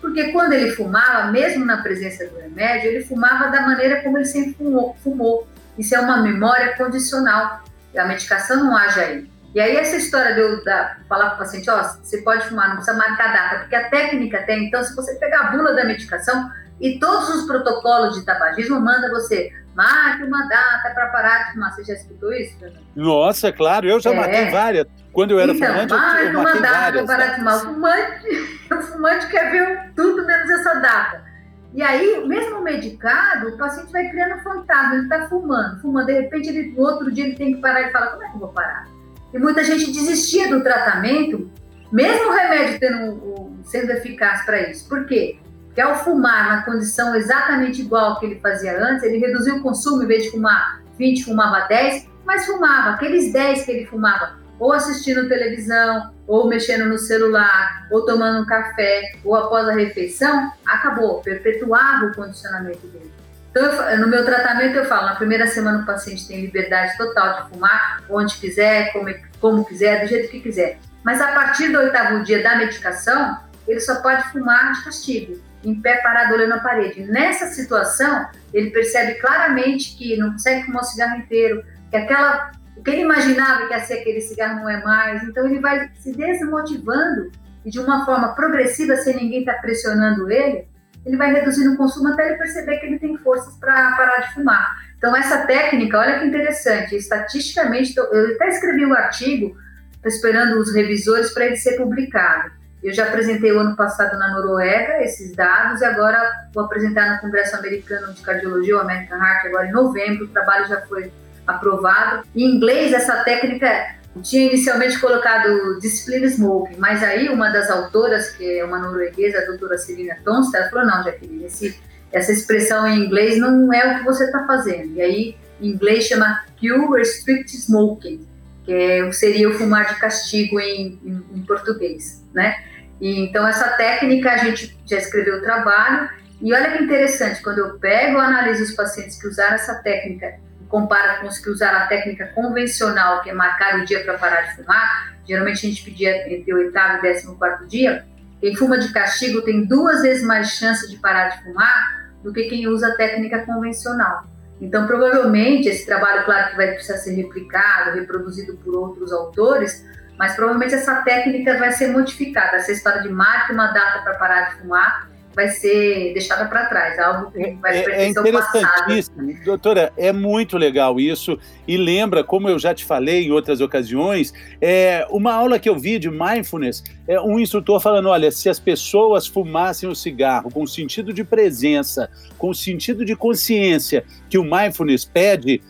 Porque 0.00 0.32
quando 0.32 0.52
ele 0.52 0.70
fumava, 0.72 1.30
mesmo 1.30 1.64
na 1.64 1.82
presença 1.82 2.26
do 2.26 2.38
remédio, 2.38 2.90
ele 2.90 3.04
fumava 3.04 3.50
da 3.50 3.62
maneira 3.62 4.02
como 4.02 4.18
ele 4.18 4.26
sempre 4.26 4.54
fumou. 4.54 4.96
fumou. 5.02 5.48
Isso 5.78 5.94
é 5.94 6.00
uma 6.00 6.22
memória 6.22 6.76
condicional. 6.76 7.62
A 7.96 8.04
medicação 8.04 8.64
não 8.64 8.76
age 8.76 9.00
aí. 9.00 9.30
E 9.54 9.60
aí 9.60 9.76
essa 9.76 9.96
história 9.96 10.34
de 10.34 10.40
eu 10.40 10.62
falar 11.08 11.30
para 11.30 11.34
o 11.34 11.38
paciente, 11.38 11.68
ó, 11.68 11.82
você 11.82 12.18
pode 12.18 12.46
fumar, 12.46 12.68
não 12.68 12.76
precisa 12.76 12.96
marcar 12.96 13.32
data, 13.32 13.58
porque 13.60 13.74
a 13.74 13.90
técnica 13.90 14.42
tem, 14.44 14.66
então 14.66 14.82
se 14.84 14.94
você 14.94 15.16
pegar 15.16 15.40
a 15.40 15.50
bula 15.50 15.74
da 15.74 15.84
medicação 15.84 16.48
e 16.80 17.00
todos 17.00 17.28
os 17.30 17.46
protocolos 17.46 18.14
de 18.14 18.24
tabagismo 18.24 18.80
manda 18.80 19.10
você 19.10 19.52
marque 19.74 20.24
uma 20.24 20.46
data 20.48 20.90
para 20.94 21.06
parar 21.08 21.46
de 21.46 21.52
fumar. 21.52 21.74
Você 21.74 21.84
já 21.84 21.94
escutou 21.94 22.32
isso? 22.32 22.56
Nossa, 22.94 23.52
claro, 23.52 23.86
eu 23.86 24.00
já 24.00 24.12
é. 24.12 24.14
marquei 24.14 24.50
várias. 24.50 24.86
Quando 25.12 25.32
eu 25.32 25.40
era 25.40 25.52
então, 25.52 25.68
fumante, 25.68 25.92
marque 25.92 26.22
eu, 26.22 26.32
eu 26.32 26.40
uma 26.40 26.54
data 26.54 26.92
para 26.92 27.06
parar 27.06 27.26
de 27.26 27.36
fumar. 27.36 27.56
O 27.56 27.60
fumante, 27.60 28.68
o 28.72 28.82
fumante 28.82 29.26
quer 29.28 29.50
ver 29.50 29.92
tudo 29.94 30.26
menos 30.26 30.50
essa 30.50 30.74
data. 30.80 31.30
E 31.72 31.82
aí, 31.82 32.26
mesmo 32.26 32.62
medicado, 32.62 33.48
o 33.48 33.56
paciente 33.56 33.92
vai 33.92 34.08
criando 34.08 34.42
fantasma, 34.42 34.94
ele 34.94 35.04
está 35.04 35.28
fumando, 35.28 35.80
fumando, 35.80 36.06
de 36.06 36.14
repente, 36.14 36.48
ele, 36.48 36.72
no 36.72 36.80
outro 36.80 37.12
dia 37.12 37.26
ele 37.26 37.36
tem 37.36 37.54
que 37.54 37.60
parar 37.60 37.82
e 37.82 37.92
fala, 37.92 38.08
como 38.08 38.24
é 38.24 38.28
que 38.28 38.34
eu 38.34 38.40
vou 38.40 38.48
parar? 38.48 38.88
E 39.32 39.38
muita 39.38 39.62
gente 39.62 39.92
desistia 39.92 40.48
do 40.48 40.64
tratamento, 40.64 41.48
mesmo 41.92 42.28
o 42.28 42.32
remédio 42.32 42.80
tendo, 42.80 43.56
sendo 43.62 43.92
eficaz 43.92 44.44
para 44.44 44.68
isso. 44.68 44.88
Por 44.88 45.06
quê? 45.06 45.38
Porque 45.80 45.92
ao 45.92 46.04
fumar 46.04 46.56
na 46.56 46.62
condição 46.62 47.14
exatamente 47.14 47.80
igual 47.80 48.20
que 48.20 48.26
ele 48.26 48.38
fazia 48.38 48.78
antes, 48.84 49.02
ele 49.02 49.16
reduziu 49.16 49.56
o 49.56 49.62
consumo, 49.62 50.02
em 50.02 50.06
vez 50.06 50.24
de 50.24 50.30
fumar 50.30 50.82
20, 50.98 51.24
fumava 51.24 51.66
10, 51.68 52.06
mas 52.22 52.44
fumava. 52.44 52.90
Aqueles 52.90 53.32
10 53.32 53.64
que 53.64 53.70
ele 53.70 53.86
fumava, 53.86 54.36
ou 54.58 54.74
assistindo 54.74 55.26
televisão, 55.26 56.12
ou 56.26 56.46
mexendo 56.46 56.84
no 56.84 56.98
celular, 56.98 57.86
ou 57.90 58.04
tomando 58.04 58.42
um 58.42 58.44
café, 58.44 59.14
ou 59.24 59.34
após 59.34 59.66
a 59.68 59.72
refeição, 59.72 60.52
acabou, 60.66 61.22
perpetuava 61.22 62.06
o 62.06 62.14
condicionamento 62.14 62.86
dele. 62.88 63.10
Então, 63.50 63.64
eu, 63.64 64.00
no 64.00 64.08
meu 64.08 64.22
tratamento, 64.22 64.76
eu 64.76 64.84
falo: 64.84 65.06
na 65.06 65.14
primeira 65.14 65.46
semana, 65.46 65.78
o 65.78 65.86
paciente 65.86 66.28
tem 66.28 66.42
liberdade 66.42 66.94
total 66.98 67.42
de 67.44 67.54
fumar, 67.54 68.02
onde 68.10 68.36
quiser, 68.36 68.92
como, 68.92 69.08
como 69.40 69.64
quiser, 69.64 70.02
do 70.02 70.08
jeito 70.08 70.30
que 70.30 70.40
quiser. 70.40 70.78
Mas 71.02 71.22
a 71.22 71.28
partir 71.32 71.72
do 71.72 71.78
oitavo 71.78 72.22
dia 72.22 72.42
da 72.42 72.56
medicação, 72.56 73.38
ele 73.66 73.80
só 73.80 74.02
pode 74.02 74.30
fumar 74.30 74.74
de 74.74 74.84
castigo, 74.84 75.40
em 75.64 75.80
pé 75.80 75.96
parado 76.02 76.34
olhando 76.34 76.54
a 76.54 76.60
parede. 76.60 77.02
Nessa 77.04 77.46
situação, 77.46 78.28
ele 78.52 78.70
percebe 78.70 79.14
claramente 79.20 79.96
que 79.96 80.16
não 80.16 80.32
consegue 80.32 80.64
fumar 80.64 80.82
o 80.82 80.86
cigarro 80.86 81.18
inteiro, 81.18 81.64
que 81.90 81.96
aquela 81.96 82.52
o 82.76 82.82
que 82.82 82.90
ele 82.90 83.02
imaginava 83.02 83.66
que 83.66 83.74
ia 83.74 83.80
ser 83.80 83.94
aquele 83.94 84.22
cigarro 84.22 84.60
não 84.60 84.68
é 84.68 84.82
mais. 84.82 85.22
Então 85.24 85.46
ele 85.46 85.60
vai 85.60 85.90
se 85.96 86.16
desmotivando 86.16 87.30
e 87.64 87.70
de 87.70 87.78
uma 87.78 88.06
forma 88.06 88.34
progressiva, 88.34 88.96
sem 88.96 89.16
ninguém 89.16 89.40
estar 89.40 89.54
tá 89.54 89.60
pressionando 89.60 90.30
ele, 90.30 90.66
ele 91.04 91.16
vai 91.16 91.32
reduzindo 91.32 91.74
o 91.74 91.76
consumo 91.76 92.08
até 92.08 92.28
ele 92.28 92.38
perceber 92.38 92.78
que 92.78 92.86
ele 92.86 92.98
tem 92.98 93.16
forças 93.18 93.54
para 93.56 93.96
parar 93.96 94.20
de 94.20 94.34
fumar. 94.34 94.76
Então 94.96 95.14
essa 95.14 95.46
técnica, 95.46 95.98
olha 95.98 96.18
que 96.18 96.26
interessante, 96.26 96.96
estatisticamente, 96.96 97.94
eu 97.96 98.34
até 98.34 98.48
escrevi 98.48 98.84
um 98.84 98.94
artigo, 98.94 99.56
esperando 100.04 100.58
os 100.58 100.74
revisores 100.74 101.32
para 101.32 101.46
ele 101.46 101.56
ser 101.56 101.76
publicado. 101.76 102.50
Eu 102.82 102.94
já 102.94 103.04
apresentei 103.04 103.52
o 103.52 103.58
ano 103.58 103.76
passado 103.76 104.18
na 104.18 104.30
Noruega 104.34 105.02
esses 105.02 105.34
dados 105.34 105.82
e 105.82 105.84
agora 105.84 106.48
vou 106.52 106.64
apresentar 106.64 107.14
no 107.14 107.20
Congresso 107.20 107.56
Americano 107.56 108.12
de 108.14 108.22
Cardiologia, 108.22 108.76
o 108.76 108.80
American 108.80 109.18
Heart, 109.18 109.46
agora 109.46 109.66
em 109.66 109.72
novembro. 109.72 110.24
O 110.24 110.28
trabalho 110.28 110.66
já 110.66 110.80
foi 110.82 111.12
aprovado. 111.46 112.24
Em 112.34 112.56
inglês, 112.56 112.92
essa 112.92 113.22
técnica 113.22 113.96
tinha 114.22 114.46
inicialmente 114.46 114.98
colocado 114.98 115.78
discipline 115.80 116.26
smoking, 116.26 116.76
mas 116.78 117.02
aí 117.02 117.28
uma 117.28 117.50
das 117.50 117.70
autoras, 117.70 118.30
que 118.30 118.58
é 118.58 118.64
uma 118.64 118.78
norueguesa, 118.78 119.38
a 119.38 119.44
doutora 119.44 119.78
Celina 119.78 120.16
Tonsta, 120.24 120.58
ela 120.58 120.70
falou, 120.70 120.86
não, 120.86 121.04
Jaqueline, 121.04 121.44
esse, 121.44 121.78
essa 122.10 122.32
expressão 122.32 122.86
em 122.86 123.04
inglês 123.04 123.38
não 123.38 123.72
é 123.72 123.94
o 123.94 123.98
que 123.98 124.04
você 124.04 124.24
está 124.24 124.46
fazendo. 124.46 124.94
E 124.94 125.02
aí, 125.02 125.36
em 125.60 125.68
inglês, 125.68 126.04
chama 126.04 126.44
Cure 126.58 126.98
Restrict 126.98 127.54
Smoking, 127.56 128.26
é, 128.72 129.12
seria 129.12 129.48
o 129.48 129.54
fumar 129.54 129.88
de 129.88 130.00
castigo 130.00 130.60
em, 130.60 130.98
em, 131.04 131.24
em 131.34 131.42
português, 131.42 132.24
né? 132.32 132.56
E, 133.00 133.20
então, 133.20 133.46
essa 133.46 133.68
técnica, 133.70 134.32
a 134.32 134.36
gente 134.36 134.78
já 134.86 134.98
escreveu 134.98 135.38
o 135.38 135.42
trabalho, 135.42 136.10
e 136.40 136.52
olha 136.54 136.76
que 136.76 136.82
interessante, 136.82 137.42
quando 137.42 137.58
eu 137.58 137.78
pego 137.78 138.18
e 138.18 138.20
analiso 138.20 138.62
os 138.62 138.72
pacientes 138.72 139.20
que 139.20 139.26
usaram 139.26 139.54
essa 139.54 139.74
técnica 139.74 140.38
compara 140.68 141.18
com 141.18 141.26
os 141.26 141.38
que 141.38 141.50
usaram 141.50 141.80
a 141.80 141.86
técnica 141.86 142.28
convencional, 142.28 143.22
que 143.22 143.28
é 143.28 143.32
marcar 143.32 143.80
o 143.80 143.84
dia 143.84 144.04
para 144.04 144.16
parar 144.16 144.42
de 144.42 144.56
fumar, 144.56 145.14
geralmente 145.26 145.66
a 145.66 145.68
gente 145.68 145.84
pedia 145.84 146.32
entre 146.32 146.54
o 146.54 146.56
oitavo 146.56 146.98
e 146.98 147.02
décimo 147.02 147.36
quarto 147.36 147.66
dia, 147.66 148.04
quem 148.40 148.54
fuma 148.54 148.78
de 148.78 148.90
castigo 148.92 149.42
tem 149.42 149.64
duas 149.64 150.00
vezes 150.00 150.22
mais 150.22 150.50
chance 150.50 150.88
de 150.88 150.96
parar 150.96 151.28
de 151.28 151.42
fumar 151.42 152.08
do 152.22 152.32
que 152.32 152.44
quem 152.44 152.66
usa 152.68 152.88
a 152.88 152.96
técnica 152.96 153.44
convencional. 153.44 154.24
Então, 154.60 154.86
provavelmente, 154.86 155.68
esse 155.68 155.86
trabalho, 155.86 156.24
claro 156.24 156.50
que 156.50 156.56
vai 156.56 156.72
precisar 156.72 156.98
ser 156.98 157.14
replicado, 157.14 157.98
reproduzido 157.98 158.56
por 158.58 158.74
outros 158.74 159.12
autores, 159.12 159.84
mas 160.18 160.36
provavelmente 160.36 160.74
essa 160.74 161.02
técnica 161.02 161.58
vai 161.58 161.72
ser 161.72 161.88
modificada. 161.88 162.58
Essa 162.58 162.72
história 162.72 163.00
de 163.00 163.08
marque 163.08 163.52
uma 163.52 163.68
data 163.68 164.02
para 164.02 164.14
parar 164.14 164.50
de 164.50 164.60
fumar 164.60 165.09
vai 165.34 165.48
ser 165.48 166.12
deixada 166.12 166.46
para 166.46 166.66
trás, 166.66 166.98
algo 166.98 167.30
que 167.30 167.52
vai 167.54 167.78
é, 167.78 168.04
é 168.04 168.08
interessantíssimo, 168.08 169.32
doutora, 169.44 169.92
é 169.96 170.12
muito 170.12 170.58
legal 170.58 170.98
isso 170.98 171.38
e 171.68 171.76
lembra, 171.76 172.24
como 172.24 172.48
eu 172.48 172.58
já 172.58 172.74
te 172.74 172.84
falei 172.84 173.26
em 173.26 173.30
outras 173.30 173.60
ocasiões, 173.60 174.34
é 174.60 175.06
uma 175.08 175.32
aula 175.32 175.58
que 175.58 175.68
eu 175.68 175.78
vi 175.78 175.98
de 175.98 176.10
mindfulness, 176.10 176.82
é 177.06 177.20
um 177.20 177.38
instrutor 177.38 177.80
falando, 177.80 178.08
olha, 178.08 178.30
se 178.30 178.48
as 178.48 178.58
pessoas 178.58 179.26
fumassem 179.26 179.88
o 179.88 179.94
cigarro 179.94 180.50
com 180.50 180.64
o 180.64 180.68
sentido 180.68 181.12
de 181.12 181.22
presença, 181.22 182.10
com 182.36 182.50
o 182.50 182.54
sentido 182.54 183.04
de 183.04 183.14
consciência 183.14 184.04
que 184.28 184.36
o 184.36 184.42
mindfulness 184.42 185.04
pede, 185.04 185.62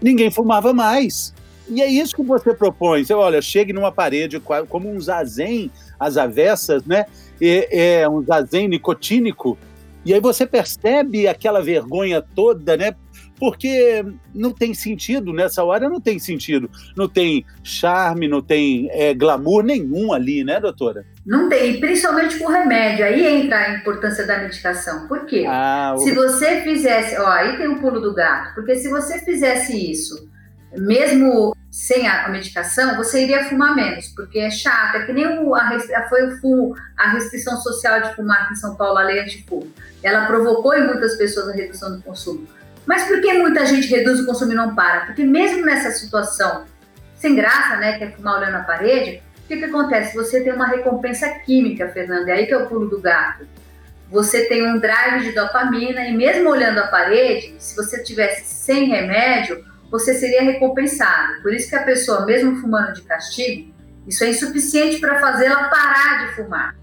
ninguém 0.00 0.30
fumava 0.30 0.72
mais. 0.72 1.34
E 1.68 1.82
é 1.82 1.86
isso 1.86 2.14
que 2.14 2.22
você 2.22 2.54
propõe. 2.54 3.04
Você, 3.04 3.12
olha, 3.12 3.42
chegue 3.42 3.72
numa 3.72 3.90
parede 3.90 4.40
como 4.68 4.88
um 4.88 5.00
zazen, 5.00 5.70
as 5.98 6.16
avessas, 6.16 6.84
né? 6.84 7.06
É, 7.40 8.00
é 8.00 8.08
um 8.08 8.24
zazen 8.24 8.68
nicotínico, 8.68 9.58
e 10.06 10.14
aí 10.14 10.20
você 10.20 10.46
percebe 10.46 11.26
aquela 11.26 11.60
vergonha 11.60 12.22
toda, 12.22 12.76
né? 12.76 12.94
Porque 13.40 14.04
não 14.32 14.52
tem 14.52 14.72
sentido, 14.72 15.32
nessa 15.32 15.64
hora 15.64 15.88
não 15.88 16.00
tem 16.00 16.16
sentido. 16.18 16.70
Não 16.96 17.08
tem 17.08 17.44
charme, 17.62 18.28
não 18.28 18.40
tem 18.40 18.88
é, 18.92 19.12
glamour 19.12 19.64
nenhum 19.64 20.12
ali, 20.12 20.44
né, 20.44 20.60
doutora? 20.60 21.04
Não 21.26 21.48
tem, 21.48 21.80
principalmente 21.80 22.38
com 22.38 22.46
remédio. 22.46 23.04
Aí 23.04 23.26
entra 23.26 23.58
a 23.58 23.74
importância 23.74 24.24
da 24.24 24.38
medicação. 24.38 25.08
Por 25.08 25.26
quê? 25.26 25.44
Ah, 25.46 25.94
o... 25.96 25.98
Se 25.98 26.14
você 26.14 26.62
fizesse. 26.62 27.18
Ó, 27.18 27.26
aí 27.26 27.58
tem 27.58 27.66
o 27.66 27.80
pulo 27.80 28.00
do 28.00 28.14
gato. 28.14 28.54
Porque 28.54 28.76
se 28.76 28.88
você 28.88 29.18
fizesse 29.18 29.90
isso, 29.90 30.30
mesmo 30.74 31.54
sem 31.70 32.08
a, 32.08 32.28
medicação, 32.28 32.96
você 32.96 33.22
iria 33.22 33.44
fumar 33.44 33.74
menos, 33.74 34.08
porque 34.08 34.38
é 34.38 34.50
chato, 34.50 34.96
é 34.96 35.04
que 35.04 35.12
nem 35.12 35.26
o, 35.40 35.54
a, 35.54 35.78
foi 36.08 36.26
o 36.26 36.40
fumo, 36.40 36.74
a 36.96 37.10
restrição 37.10 37.56
social 37.58 38.00
de 38.00 38.14
fumar 38.14 38.44
aqui 38.44 38.54
em 38.54 38.56
São 38.56 38.74
Paulo, 38.76 38.98
a 38.98 39.02
lei 39.02 39.20
antifumo. 39.20 39.70
Ela 40.02 40.26
provocou 40.26 40.74
em 40.74 40.86
muitas 40.86 41.16
pessoas 41.16 41.48
a 41.48 41.52
redução 41.52 41.94
do 41.94 42.02
consumo. 42.02 42.48
Mas 42.86 43.04
por 43.04 43.20
que 43.20 43.32
muita 43.34 43.66
gente 43.66 43.88
reduz 43.88 44.20
o 44.20 44.26
consumo 44.26 44.52
e 44.52 44.54
não 44.54 44.74
para? 44.74 45.06
Porque 45.06 45.24
mesmo 45.24 45.66
nessa 45.66 45.90
situação 45.90 46.64
sem 47.16 47.34
graça, 47.34 47.76
né, 47.76 47.98
que 47.98 48.04
é 48.04 48.10
fumar 48.10 48.38
olhando 48.38 48.56
a 48.56 48.62
parede, 48.62 49.22
o 49.44 49.48
que, 49.48 49.56
que 49.56 49.64
acontece? 49.64 50.14
Você 50.14 50.42
tem 50.42 50.52
uma 50.52 50.66
recompensa 50.66 51.28
química, 51.40 51.88
Fernanda, 51.88 52.30
é 52.30 52.34
aí 52.34 52.46
que 52.46 52.54
é 52.54 52.56
o 52.56 52.66
pulo 52.66 52.88
do 52.88 53.00
gato. 53.00 53.46
Você 54.10 54.44
tem 54.46 54.66
um 54.66 54.78
drive 54.78 55.24
de 55.24 55.32
dopamina 55.32 56.06
e 56.06 56.16
mesmo 56.16 56.48
olhando 56.48 56.78
a 56.78 56.86
parede, 56.86 57.54
se 57.58 57.74
você 57.76 58.02
tivesse 58.02 58.44
sem 58.44 58.88
remédio, 58.88 59.64
você 59.90 60.14
seria 60.14 60.42
recompensado. 60.42 61.42
Por 61.42 61.52
isso 61.52 61.68
que 61.68 61.76
a 61.76 61.82
pessoa, 61.82 62.26
mesmo 62.26 62.56
fumando 62.56 62.92
de 62.92 63.02
castigo, 63.02 63.72
isso 64.06 64.22
é 64.24 64.30
insuficiente 64.30 65.00
para 65.00 65.20
fazê-la 65.20 65.68
parar 65.68 66.26
de 66.26 66.34
fumar. 66.34 66.76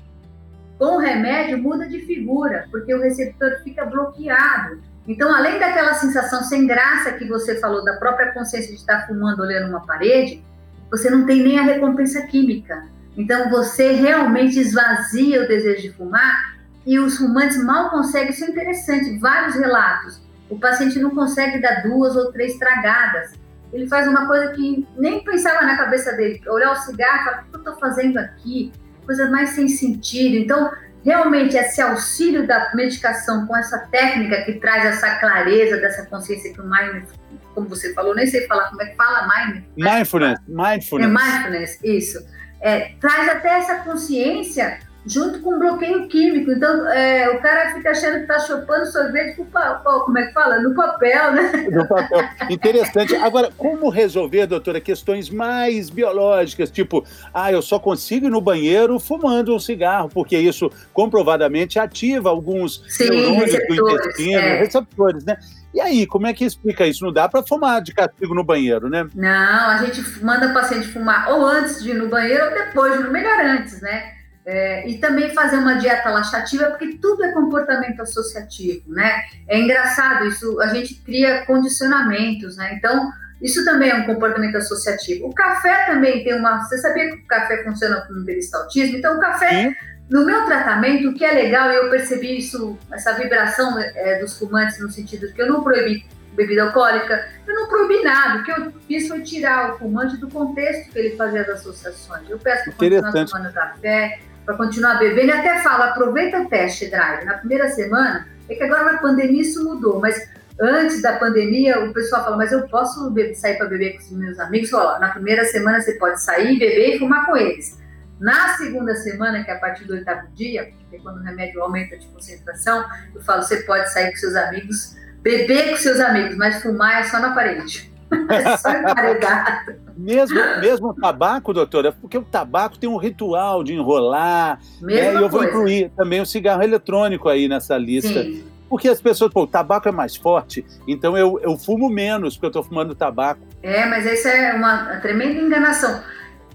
Com 0.77 0.95
o 0.95 0.99
remédio, 0.99 1.57
muda 1.57 1.87
de 1.87 1.99
figura, 2.01 2.67
porque 2.71 2.93
o 2.93 3.01
receptor 3.01 3.61
fica 3.63 3.85
bloqueado. 3.85 4.81
Então, 5.07 5.33
além 5.33 5.59
daquela 5.59 5.93
sensação 5.93 6.43
sem 6.43 6.65
graça 6.65 7.13
que 7.13 7.25
você 7.25 7.59
falou, 7.59 7.83
da 7.83 7.97
própria 7.97 8.31
consciência 8.31 8.71
de 8.71 8.77
estar 8.77 9.05
fumando 9.05 9.41
olhando 9.41 9.69
uma 9.69 9.85
parede, 9.85 10.43
você 10.89 11.09
não 11.09 11.25
tem 11.25 11.41
nem 11.41 11.59
a 11.59 11.63
recompensa 11.63 12.21
química. 12.23 12.85
Então, 13.15 13.49
você 13.49 13.91
realmente 13.93 14.59
esvazia 14.59 15.43
o 15.43 15.47
desejo 15.47 15.81
de 15.81 15.93
fumar 15.93 16.57
e 16.85 16.99
os 16.99 17.17
fumantes 17.17 17.61
mal 17.63 17.89
conseguem. 17.89 18.31
Isso 18.31 18.43
é 18.43 18.47
interessante, 18.47 19.17
vários 19.19 19.55
relatos 19.55 20.21
o 20.53 20.59
paciente 20.59 20.99
não 20.99 21.09
consegue 21.11 21.59
dar 21.59 21.81
duas 21.81 22.15
ou 22.15 22.31
três 22.31 22.57
tragadas. 22.57 23.33
Ele 23.71 23.87
faz 23.87 24.07
uma 24.07 24.27
coisa 24.27 24.51
que 24.51 24.87
nem 24.95 25.23
pensava 25.23 25.65
na 25.65 25.75
cabeça 25.75 26.13
dele. 26.13 26.39
Olhar 26.47 26.71
o 26.71 26.75
cigarro 26.75 27.21
e 27.21 27.23
falar, 27.23 27.41
o 27.41 27.49
que 27.49 27.55
eu 27.55 27.59
estou 27.59 27.75
fazendo 27.77 28.17
aqui? 28.19 28.71
Coisa 29.03 29.29
mais 29.31 29.49
sem 29.49 29.67
sentido. 29.67 30.35
Então, 30.35 30.71
realmente, 31.03 31.57
esse 31.57 31.81
auxílio 31.81 32.45
da 32.45 32.71
medicação 32.75 33.47
com 33.47 33.57
essa 33.57 33.79
técnica 33.91 34.43
que 34.43 34.53
traz 34.59 34.85
essa 34.85 35.15
clareza 35.15 35.77
dessa 35.77 36.05
consciência 36.05 36.53
que 36.53 36.61
o 36.61 36.69
mindfulness, 36.69 37.13
como 37.55 37.67
você 37.67 37.93
falou, 37.95 38.13
nem 38.13 38.27
sei 38.27 38.45
falar 38.47 38.69
como 38.69 38.81
é 38.83 38.85
que 38.85 38.95
fala 38.95 39.27
mindfulness. 39.27 39.65
Mindfulness, 39.75 40.39
mindfulness. 40.47 41.07
É 41.07 41.07
mindfulness, 41.07 41.79
isso. 41.83 42.27
É, 42.61 42.79
traz 43.01 43.27
até 43.27 43.57
essa 43.57 43.75
consciência 43.79 44.79
junto 45.05 45.39
com 45.41 45.59
bloqueio 45.59 46.07
químico. 46.07 46.51
Então, 46.51 46.87
é, 46.89 47.29
o 47.29 47.41
cara 47.41 47.73
fica 47.73 47.91
achando 47.91 48.15
que 48.15 48.21
está 48.21 48.39
chupando 48.39 48.85
sorvete 48.85 49.35
com 49.35 49.45
como 49.83 50.17
é 50.17 50.27
que 50.27 50.33
fala? 50.33 50.59
No 50.59 50.73
papel, 50.73 51.33
né? 51.33 51.51
No 51.71 51.87
papel. 51.87 52.23
Interessante. 52.49 53.15
Agora, 53.15 53.51
como 53.55 53.89
resolver, 53.89 54.47
doutora, 54.47 54.81
questões 54.81 55.29
mais 55.29 55.89
biológicas, 55.89 56.71
tipo, 56.71 57.05
ah, 57.33 57.51
eu 57.51 57.61
só 57.61 57.79
consigo 57.79 58.27
ir 58.27 58.29
no 58.29 58.41
banheiro 58.41 58.99
fumando 58.99 59.55
um 59.55 59.59
cigarro, 59.59 60.09
porque 60.09 60.37
isso 60.37 60.71
comprovadamente 60.93 61.79
ativa 61.79 62.29
alguns 62.29 62.83
Sim, 62.87 63.09
neurônios 63.09 63.51
do 63.67 63.75
intestino, 63.75 64.39
é. 64.39 64.57
receptores, 64.59 65.23
né? 65.23 65.37
E 65.73 65.81
aí, 65.81 66.05
como 66.05 66.27
é 66.27 66.33
que 66.33 66.45
explica 66.45 66.85
isso? 66.85 67.03
Não 67.03 67.11
dá 67.11 67.27
para 67.27 67.41
fumar 67.41 67.81
de 67.81 67.93
castigo 67.93 68.35
no 68.35 68.43
banheiro, 68.43 68.89
né? 68.89 69.07
Não, 69.15 69.69
a 69.69 69.77
gente 69.77 70.23
manda 70.23 70.47
o 70.47 70.53
paciente 70.53 70.87
fumar 70.89 71.31
ou 71.31 71.45
antes 71.47 71.81
de 71.83 71.89
ir 71.89 71.95
no 71.95 72.09
banheiro 72.09 72.45
ou 72.45 72.51
depois, 72.51 73.03
no 73.03 73.11
melhor 73.11 73.39
antes, 73.39 73.81
né? 73.81 74.12
É, 74.45 74.89
e 74.89 74.97
também 74.97 75.33
fazer 75.33 75.55
uma 75.55 75.75
dieta 75.75 76.09
laxativa, 76.09 76.65
porque 76.65 76.97
tudo 77.01 77.23
é 77.23 77.31
comportamento 77.31 78.01
associativo, 78.01 78.91
né? 78.91 79.23
É 79.47 79.57
engraçado 79.57 80.25
isso, 80.25 80.59
a 80.59 80.67
gente 80.67 80.95
cria 80.95 81.45
condicionamentos, 81.45 82.57
né? 82.57 82.73
Então, 82.75 83.09
Isso 83.43 83.65
também 83.65 83.89
é 83.89 83.95
um 83.95 84.05
comportamento 84.05 84.55
associativo. 84.55 85.27
O 85.27 85.33
café 85.33 85.85
também 85.85 86.23
tem 86.23 86.33
uma. 86.33 86.63
Você 86.63 86.77
sabia 86.77 87.09
que 87.09 87.17
o 87.17 87.27
café 87.27 87.61
funciona 87.61 87.99
como 88.07 88.25
peristaltismo? 88.25 88.97
Então, 88.97 89.17
o 89.17 89.19
café, 89.19 89.49
Sim. 89.49 89.75
no 90.09 90.25
meu 90.25 90.45
tratamento, 90.45 91.09
o 91.09 91.13
que 91.13 91.25
é 91.25 91.33
legal, 91.33 91.69
eu 91.69 91.89
percebi 91.89 92.37
isso, 92.37 92.79
essa 92.89 93.11
vibração 93.13 93.77
é, 93.77 94.19
dos 94.19 94.39
fumantes, 94.39 94.79
no 94.79 94.89
sentido 94.89 95.27
de 95.27 95.33
que 95.33 95.41
eu 95.41 95.47
não 95.47 95.61
proibi 95.61 96.05
bebida 96.31 96.63
alcoólica, 96.63 97.27
eu 97.45 97.53
não 97.53 97.67
proibi 97.67 98.01
nada. 98.01 98.39
O 98.39 98.43
que 98.45 98.51
eu 98.51 98.73
fiz 98.87 99.09
foi 99.09 99.21
tirar 99.21 99.73
o 99.73 99.77
fumante 99.77 100.15
do 100.15 100.29
contexto 100.29 100.89
que 100.91 100.99
ele 100.99 101.17
fazia 101.17 101.41
as 101.41 101.49
associações. 101.49 102.29
Eu 102.29 102.39
peço 102.39 102.71
para 102.71 102.73
continuar 102.73 103.25
tomando 103.25 103.53
café, 103.53 104.19
para 104.45 104.55
continuar 104.55 104.99
bebendo, 104.99 105.27
e 105.27 105.31
até 105.31 105.61
falo, 105.61 105.83
aproveita 105.83 106.41
o 106.41 106.49
teste 106.49 106.89
drive. 106.89 107.25
Na 107.25 107.37
primeira 107.37 107.69
semana, 107.69 108.27
é 108.49 108.55
que 108.55 108.63
agora 108.63 108.91
na 108.91 108.97
pandemia 108.99 109.41
isso 109.41 109.63
mudou, 109.63 109.99
mas 109.99 110.29
antes 110.59 111.01
da 111.01 111.13
pandemia, 111.13 111.79
o 111.83 111.93
pessoal 111.93 112.23
fala, 112.23 112.37
mas 112.37 112.51
eu 112.51 112.67
posso 112.67 113.09
beber, 113.09 113.35
sair 113.35 113.57
para 113.57 113.67
beber 113.67 113.93
com 113.93 113.99
os 113.99 114.11
meus 114.11 114.39
amigos? 114.39 114.69
Fala, 114.69 114.99
na 114.99 115.09
primeira 115.09 115.45
semana 115.45 115.81
você 115.81 115.93
pode 115.93 116.21
sair, 116.21 116.59
beber 116.59 116.95
e 116.95 116.99
fumar 116.99 117.25
com 117.25 117.37
eles. 117.37 117.81
Na 118.19 118.49
segunda 118.57 118.95
semana, 118.95 119.43
que 119.43 119.51
é 119.51 119.53
a 119.53 119.59
partir 119.59 119.85
do 119.85 119.93
oitavo 119.93 120.27
dia, 120.33 120.71
que 120.89 120.95
é 120.95 120.99
quando 120.99 121.17
o 121.17 121.23
remédio 121.23 121.61
aumenta 121.61 121.97
de 121.97 122.05
concentração, 122.07 122.85
eu 123.13 123.21
falo, 123.21 123.41
você 123.41 123.57
pode 123.63 123.91
sair 123.91 124.11
com 124.11 124.17
seus 124.17 124.35
amigos, 124.35 124.95
beber 125.21 125.71
com 125.71 125.77
seus 125.77 125.99
amigos, 125.99 126.35
mas 126.37 126.61
fumar 126.61 127.01
é 127.01 127.03
só 127.05 127.19
na 127.19 127.33
parede. 127.33 127.92
É 128.29 128.57
só 128.57 128.71
emparedado. 128.71 129.75
mesmo, 129.95 130.39
mesmo 130.59 130.89
o 130.89 130.93
tabaco, 130.93 131.53
doutora, 131.53 131.91
porque 131.91 132.17
o 132.17 132.23
tabaco 132.23 132.77
tem 132.77 132.89
um 132.89 132.97
ritual 132.97 133.63
de 133.63 133.73
enrolar. 133.73 134.59
Mesma 134.81 135.11
né? 135.11 135.19
E 135.19 135.23
eu 135.23 135.29
vou 135.29 135.43
incluir 135.43 135.91
também 135.95 136.21
o 136.21 136.25
cigarro 136.25 136.63
eletrônico 136.63 137.29
aí 137.29 137.47
nessa 137.47 137.77
lista. 137.77 138.23
Sim. 138.23 138.43
Porque 138.69 138.89
as 138.89 138.99
pessoas, 138.99 139.31
pô, 139.31 139.43
o 139.43 139.47
tabaco 139.47 139.87
é 139.87 139.91
mais 139.91 140.15
forte, 140.15 140.65
então 140.87 141.15
eu, 141.15 141.39
eu 141.43 141.55
fumo 141.57 141.89
menos 141.89 142.35
porque 142.35 142.47
eu 142.47 142.49
estou 142.49 142.63
fumando 142.63 142.95
tabaco. 142.95 143.41
É, 143.61 143.85
mas 143.85 144.03
isso 144.05 144.27
é 144.27 144.53
uma 144.53 144.97
tremenda 144.97 145.39
enganação. 145.39 146.01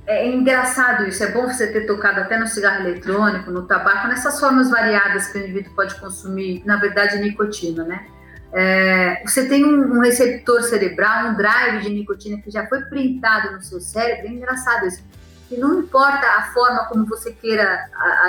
É 0.05 0.27
engraçado 0.27 1.07
isso, 1.07 1.23
é 1.23 1.31
bom 1.31 1.47
você 1.47 1.71
ter 1.71 1.87
tocado 1.87 2.21
até 2.21 2.39
no 2.39 2.47
cigarro 2.47 2.81
eletrônico, 2.81 3.51
no 3.51 3.67
tabaco, 3.67 4.09
nessas 4.09 4.41
formas 4.41 4.71
variadas 4.71 5.29
que 5.29 5.39
o 5.39 5.41
indivíduo 5.43 5.73
pode 5.77 5.95
consumir, 6.01 6.63
na 6.65 6.77
verdade, 6.77 7.19
nicotina, 7.19 7.85
né? 7.85 8.07
É, 8.53 9.23
você 9.27 9.47
tem 9.47 9.65
um, 9.65 9.97
um, 9.97 10.01
receptor 10.01 10.63
cerebral, 10.63 11.31
um 11.31 11.37
drive 11.37 11.83
de 11.83 11.91
nicotina 11.91 12.41
que 12.41 12.51
já 12.51 12.67
foi 12.67 12.83
printado 12.83 13.53
no 13.53 13.63
seu 13.63 13.81
cérebro, 13.81 14.27
é 14.27 14.31
engraçado 14.31 14.87
isso. 14.87 15.03
E 15.51 15.57
não 15.57 15.81
importa 15.81 16.27
a 16.27 16.51
forma 16.53 16.87
como 16.87 17.07
você 17.07 17.33
queira 17.33 17.79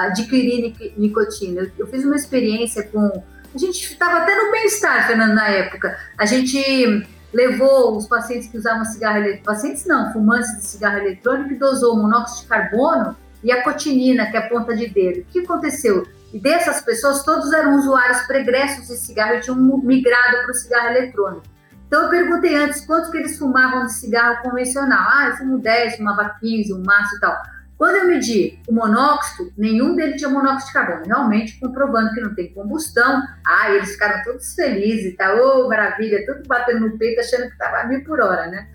adquirir 0.04 0.74
nicotina. 0.98 1.62
Eu, 1.62 1.72
eu 1.80 1.88
fiz 1.88 2.04
uma 2.04 2.16
experiência 2.16 2.84
com 2.84 3.24
a 3.54 3.58
gente 3.58 3.94
estava 3.94 4.20
até 4.20 4.36
no 4.36 4.52
bem-estar, 4.52 5.08
Fernando, 5.08 5.34
na 5.34 5.48
época. 5.48 5.98
A 6.18 6.26
gente 6.26 7.08
levou 7.34 7.98
os 7.98 8.08
pacientes 8.08 8.48
que 8.48 8.58
usavam 8.58 8.86
cigarro 8.86 9.18
eletrônico, 9.18 9.46
pacientes 9.46 9.86
não, 9.86 10.12
fumantes 10.14 10.56
de 10.58 10.66
cigarro 10.66 11.00
eletrônico, 11.00 11.54
e 11.54 11.56
dosou 11.56 11.98
monóxido 11.98 12.44
de 12.44 12.48
carbono 12.48 13.16
e 13.44 13.52
a 13.52 13.64
cotinina, 13.64 14.30
que 14.30 14.38
é 14.38 14.40
a 14.40 14.50
ponta 14.50 14.76
de 14.76 14.88
dedo. 14.88 15.22
O 15.22 15.26
que 15.26 15.40
aconteceu? 15.40 16.08
E 16.34 16.40
dessas 16.40 16.82
pessoas, 16.82 17.24
todos 17.24 17.52
eram 17.52 17.76
usuários 17.76 18.22
pregressos 18.22 18.88
de 18.88 18.98
cigarro 18.98 19.36
e 19.36 19.42
tinham 19.42 19.58
migrado 19.58 20.38
para 20.44 20.52
o 20.52 20.54
cigarro 20.54 20.90
eletrônico. 20.90 21.44
Então 21.88 22.04
eu 22.04 22.10
perguntei 22.10 22.56
antes 22.56 22.86
quanto 22.86 23.10
que 23.10 23.18
eles 23.18 23.40
fumavam 23.40 23.86
de 23.86 23.94
cigarro 23.94 24.44
convencional. 24.44 25.08
Ah, 25.10 25.30
eu 25.30 25.38
fumo 25.38 25.58
10, 25.58 25.98
fumava 25.98 26.36
15, 26.40 26.72
um 26.74 26.84
maço 26.84 27.16
e 27.16 27.20
tal. 27.20 27.36
Quando 27.80 27.96
eu 27.96 28.08
medi 28.08 28.60
o 28.68 28.74
monóxido, 28.74 29.52
nenhum 29.58 29.96
deles 29.96 30.18
tinha 30.18 30.30
monóxido 30.30 30.68
de 30.68 30.74
carbono, 30.74 31.06
realmente 31.06 31.60
comprovando 31.60 32.14
que 32.14 32.22
não 32.22 32.36
tem 32.36 32.54
combustão. 32.54 33.24
Ah, 33.48 33.72
eles 33.72 33.94
ficaram 33.94 34.22
todos 34.24 34.54
felizes 34.54 35.14
e 35.14 35.16
tal, 35.16 35.38
oh, 35.38 35.68
maravilha, 35.70 36.26
tudo 36.26 36.46
batendo 36.46 36.82
no 36.82 36.98
peito, 36.98 37.22
achando 37.22 37.48
que 37.48 37.54
estava 37.54 37.78
a 37.78 37.88
mil 37.88 38.04
por 38.04 38.20
hora, 38.20 38.48
né? 38.48 38.68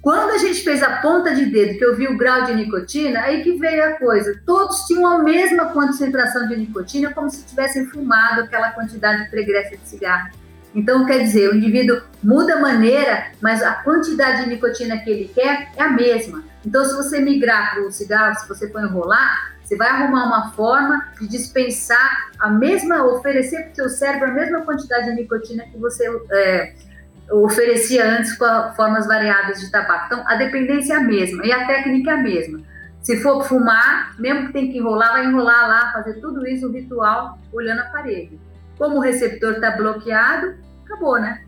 Quando 0.00 0.30
a 0.30 0.38
gente 0.38 0.62
fez 0.62 0.82
a 0.82 0.96
ponta 1.00 1.34
de 1.34 1.46
dedo, 1.46 1.76
que 1.76 1.84
eu 1.84 1.96
vi 1.96 2.06
o 2.06 2.16
grau 2.16 2.44
de 2.44 2.54
nicotina, 2.54 3.20
aí 3.20 3.42
que 3.42 3.58
veio 3.58 3.84
a 3.84 3.92
coisa. 3.94 4.40
Todos 4.46 4.86
tinham 4.86 5.06
a 5.06 5.22
mesma 5.22 5.66
concentração 5.66 6.46
de 6.48 6.56
nicotina, 6.56 7.12
como 7.12 7.28
se 7.28 7.44
tivessem 7.44 7.86
fumado 7.86 8.42
aquela 8.42 8.70
quantidade 8.70 9.28
pregressa 9.28 9.76
de 9.76 9.88
cigarro. 9.88 10.30
Então, 10.74 11.04
quer 11.04 11.24
dizer, 11.24 11.50
o 11.50 11.56
indivíduo 11.56 12.02
muda 12.22 12.54
a 12.54 12.60
maneira, 12.60 13.32
mas 13.40 13.62
a 13.62 13.72
quantidade 13.72 14.44
de 14.44 14.50
nicotina 14.50 14.98
que 14.98 15.10
ele 15.10 15.30
quer 15.34 15.72
é 15.76 15.82
a 15.82 15.90
mesma. 15.90 16.44
Então, 16.64 16.84
se 16.84 16.94
você 16.94 17.20
migrar 17.20 17.74
para 17.74 17.86
o 17.86 17.90
cigarro, 17.90 18.38
se 18.38 18.46
você 18.46 18.70
for 18.70 18.82
enrolar, 18.82 19.56
você 19.64 19.76
vai 19.76 19.88
arrumar 19.88 20.26
uma 20.26 20.50
forma 20.52 21.08
de 21.20 21.28
dispensar 21.28 22.30
a 22.38 22.48
mesma, 22.48 23.04
oferecer 23.04 23.64
para 23.64 23.72
o 23.72 23.74
seu 23.74 23.88
cérebro 23.88 24.28
a 24.28 24.32
mesma 24.32 24.62
quantidade 24.62 25.06
de 25.06 25.14
nicotina 25.14 25.64
que 25.64 25.76
você 25.78 26.06
é, 26.30 26.74
oferecia 27.30 28.04
antes 28.04 28.36
formas 28.76 29.06
variadas 29.06 29.60
de 29.60 29.70
tabaco. 29.70 30.06
Então, 30.06 30.24
a 30.26 30.36
dependência 30.36 30.94
é 30.94 30.96
a 30.96 31.00
mesma 31.00 31.44
e 31.44 31.52
a 31.52 31.66
técnica 31.66 32.10
é 32.10 32.14
a 32.14 32.22
mesma. 32.22 32.60
Se 33.02 33.16
for 33.22 33.44
fumar, 33.44 34.14
mesmo 34.18 34.48
que 34.48 34.52
tem 34.52 34.70
que 34.70 34.78
enrolar, 34.78 35.12
vai 35.12 35.24
enrolar 35.26 35.68
lá, 35.68 35.92
fazer 35.92 36.14
tudo 36.20 36.46
isso, 36.46 36.68
o 36.68 36.72
ritual, 36.72 37.38
olhando 37.52 37.80
a 37.80 37.84
parede. 37.84 38.38
Como 38.76 38.96
o 38.96 39.00
receptor 39.00 39.54
está 39.54 39.70
bloqueado, 39.70 40.54
acabou, 40.84 41.18
né? 41.18 41.42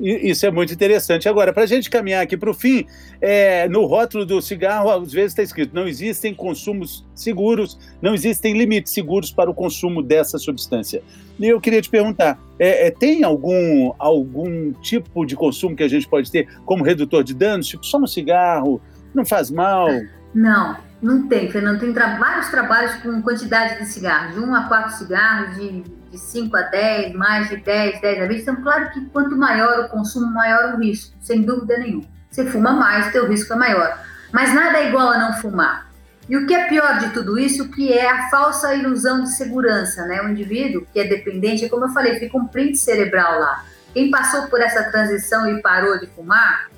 Isso 0.00 0.46
é 0.46 0.50
muito 0.50 0.72
interessante. 0.72 1.28
Agora, 1.28 1.52
para 1.52 1.64
a 1.64 1.66
gente 1.66 1.90
caminhar 1.90 2.22
aqui 2.22 2.34
para 2.34 2.48
o 2.48 2.54
fim, 2.54 2.86
é, 3.20 3.68
no 3.68 3.84
rótulo 3.84 4.24
do 4.24 4.40
cigarro, 4.40 4.90
às 4.90 5.12
vezes 5.12 5.32
está 5.32 5.42
escrito: 5.42 5.74
não 5.74 5.86
existem 5.86 6.34
consumos 6.34 7.06
seguros, 7.14 7.78
não 8.00 8.14
existem 8.14 8.56
limites 8.56 8.92
seguros 8.92 9.30
para 9.30 9.50
o 9.50 9.54
consumo 9.54 10.02
dessa 10.02 10.38
substância. 10.38 11.02
E 11.38 11.46
eu 11.46 11.60
queria 11.60 11.82
te 11.82 11.90
perguntar: 11.90 12.38
é, 12.58 12.86
é, 12.86 12.90
tem 12.90 13.22
algum, 13.24 13.92
algum 13.98 14.72
tipo 14.72 15.26
de 15.26 15.36
consumo 15.36 15.76
que 15.76 15.82
a 15.82 15.88
gente 15.88 16.08
pode 16.08 16.30
ter 16.30 16.48
como 16.64 16.82
redutor 16.82 17.22
de 17.22 17.34
danos? 17.34 17.66
Tipo, 17.68 17.84
só 17.84 17.98
um 17.98 18.06
cigarro, 18.06 18.80
não 19.14 19.26
faz 19.26 19.50
mal? 19.50 19.88
Não, 20.34 20.76
não 21.02 21.28
tem, 21.28 21.50
Fernando. 21.50 21.80
Tem 21.80 21.92
tra 21.92 22.16
vários 22.16 22.48
trabalhos 22.48 22.94
com 23.02 23.20
quantidade 23.20 23.80
de 23.80 23.86
cigarros, 23.86 24.34
de 24.34 24.40
1 24.40 24.54
a 24.54 24.62
4 24.64 24.92
cigarros, 24.96 25.56
de 25.56 25.99
de 26.10 26.18
5 26.18 26.56
a 26.56 26.62
10, 26.62 27.14
mais 27.14 27.48
de 27.48 27.56
10, 27.56 28.00
10 28.00 28.22
a 28.22 28.26
20. 28.26 28.40
Então, 28.40 28.56
claro 28.56 28.90
que 28.90 29.04
quanto 29.06 29.36
maior 29.36 29.84
o 29.84 29.88
consumo, 29.88 30.26
maior 30.32 30.74
o 30.74 30.78
risco, 30.78 31.14
sem 31.20 31.42
dúvida 31.42 31.78
nenhuma. 31.78 32.04
Você 32.30 32.46
fuma 32.46 32.72
mais, 32.72 33.08
o 33.08 33.12
teu 33.12 33.28
risco 33.28 33.52
é 33.52 33.56
maior. 33.56 33.98
Mas 34.32 34.54
nada 34.54 34.78
é 34.78 34.88
igual 34.88 35.08
a 35.08 35.18
não 35.18 35.32
fumar. 35.34 35.90
E 36.28 36.36
o 36.36 36.46
que 36.46 36.54
é 36.54 36.68
pior 36.68 36.98
de 36.98 37.10
tudo 37.10 37.38
isso, 37.38 37.68
que 37.70 37.92
é 37.92 38.08
a 38.08 38.28
falsa 38.30 38.74
ilusão 38.74 39.22
de 39.22 39.30
segurança, 39.30 40.06
né? 40.06 40.22
O 40.22 40.28
indivíduo 40.28 40.86
que 40.92 41.00
é 41.00 41.04
dependente, 41.04 41.68
como 41.68 41.86
eu 41.86 41.88
falei, 41.88 42.20
fica 42.20 42.38
um 42.38 42.46
print 42.46 42.78
cerebral 42.78 43.40
lá. 43.40 43.64
Quem 43.92 44.10
passou 44.10 44.46
por 44.46 44.60
essa 44.60 44.84
transição 44.92 45.48
e 45.50 45.60
parou 45.60 45.98
de 45.98 46.06
fumar, 46.06 46.70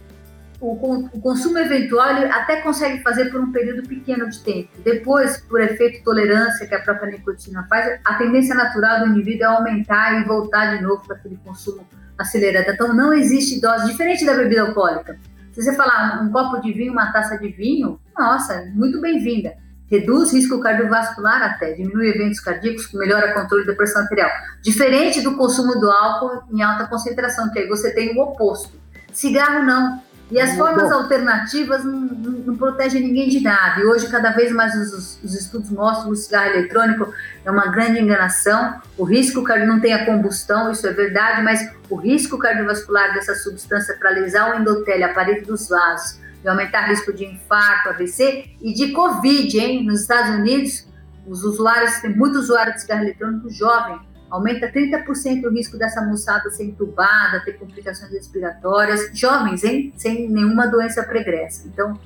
o, 0.63 1.09
o 1.13 1.21
consumo 1.21 1.59
eventual 1.59 2.17
ele 2.17 2.27
até 2.27 2.61
consegue 2.61 3.03
fazer 3.03 3.31
por 3.31 3.41
um 3.41 3.51
período 3.51 3.87
pequeno 3.87 4.31
de 4.31 4.39
tempo. 4.39 4.71
Depois, 4.85 5.39
por 5.39 5.61
efeito 5.61 6.05
tolerância 6.05 6.67
que 6.67 6.75
a 6.75 6.81
própria 6.81 7.11
nicotina 7.11 7.67
faz, 7.69 8.01
a 8.05 8.15
tendência 8.15 8.55
natural 8.55 9.01
do 9.01 9.07
indivíduo 9.09 9.43
é 9.43 9.47
aumentar 9.47 10.21
e 10.21 10.25
voltar 10.25 10.77
de 10.77 10.83
novo 10.83 11.03
para 11.05 11.17
aquele 11.17 11.37
consumo 11.45 11.85
acelerado. 12.17 12.71
Então, 12.71 12.95
não 12.95 13.13
existe 13.13 13.61
dose, 13.61 13.91
diferente 13.91 14.25
da 14.25 14.35
bebida 14.35 14.63
alcoólica. 14.63 15.19
Se 15.53 15.63
você 15.63 15.75
falar 15.75 16.23
um, 16.23 16.31
copo 16.31 16.61
de 16.61 16.73
vinho, 16.73 16.93
uma 16.93 17.13
taça 17.13 17.37
de 17.37 17.49
vinho, 17.49 18.01
nossa, 18.17 18.71
muito 18.73 19.01
bem-vinda. 19.01 19.55
Reduz 19.91 20.33
risco 20.33 20.61
cardiovascular 20.61 21.43
até, 21.43 21.73
diminui 21.73 22.09
eventos 22.09 22.41
cardíacos, 22.41 22.91
melhora 22.95 23.35
controle 23.35 23.67
da 23.67 23.75
pressão 23.75 24.03
arterial. 24.03 24.31
Diferente 24.63 25.21
do 25.21 25.37
consumo 25.37 25.79
do 25.79 25.91
álcool 25.91 26.45
em 26.51 26.63
alta 26.63 26.87
concentração, 26.87 27.51
que 27.51 27.59
aí 27.59 27.69
você 27.69 27.93
tem 27.93 28.17
o 28.17 28.23
oposto. 28.23 28.81
Cigarro 29.13 29.65
não. 29.65 30.12
E 30.33 30.41
as 30.41 30.57
formas 30.57 30.89
bom. 30.89 30.95
alternativas 30.95 31.85
não, 31.85 32.01
não, 32.01 32.57
protegem 32.57 33.03
ninguém 33.03 33.29
de 33.29 33.41
nada. 33.41 33.83
E 33.83 33.85
hoje, 33.85 34.09
cada 34.09 34.31
vez 34.31 34.51
mais, 34.51 34.75
os, 34.75 35.23
os, 35.23 35.35
estudos 35.35 35.69
mostram 35.69 36.07
que 36.07 36.13
o 36.13 36.17
cigarro 36.17 36.55
eletrônico 36.55 37.13
é 37.45 37.51
uma 37.51 37.67
grande 37.67 38.01
enganação. 38.01 38.81
O 38.97 39.05
risco 39.05 39.43
não 39.67 39.79
tem 39.79 39.93
a 39.93 40.07
combustão, 40.07 40.73
isso 40.73 40.87
é 40.87 40.93
verdade, 40.95 41.43
mas 41.43 41.71
o 41.91 41.97
risco 41.97 42.39
cardiovascular 42.39 43.13
dessa 43.13 43.35
substância 43.35 43.95
para 43.99 44.09
lesar 44.09 44.51
o 44.51 44.59
endotélio, 44.59 45.05
a 45.05 45.11
parede 45.11 45.45
dos 45.45 45.69
vasos, 45.69 46.19
e 46.43 46.49
aumentar 46.49 46.87
o 46.87 46.89
risco 46.89 47.13
de 47.13 47.27
infarto, 47.27 47.91
AVC 47.91 48.53
e 48.63 48.73
de 48.73 48.93
Covid, 48.93 49.61
hein? 49.61 49.85
Nos 49.85 50.01
Estados 50.01 50.35
Unidos, 50.37 50.89
os 51.27 51.45
usuários, 51.45 51.97
tem 52.01 52.17
muitos 52.17 52.45
usuários 52.45 52.77
de 52.77 52.81
cigarro 52.81 53.03
eletrônico 53.03 53.51
jovem 53.51 54.01
aumenta 54.33 54.73
30% 54.73 55.45
o 55.45 55.51
risco 55.51 55.77
dessa 55.77 56.01
moçada 56.01 56.51
ser 56.51 56.65
entubada, 56.65 57.45
ter 57.45 57.53
complicações 57.53 58.11
respiratórias, 58.11 59.11
jovens, 59.13 59.63
hein? 59.63 59.93
Sem 59.95 60.27
nenhuma 60.27 60.67
doença 60.67 61.03
pregressa. 61.03 61.69
Então, 61.69 62.01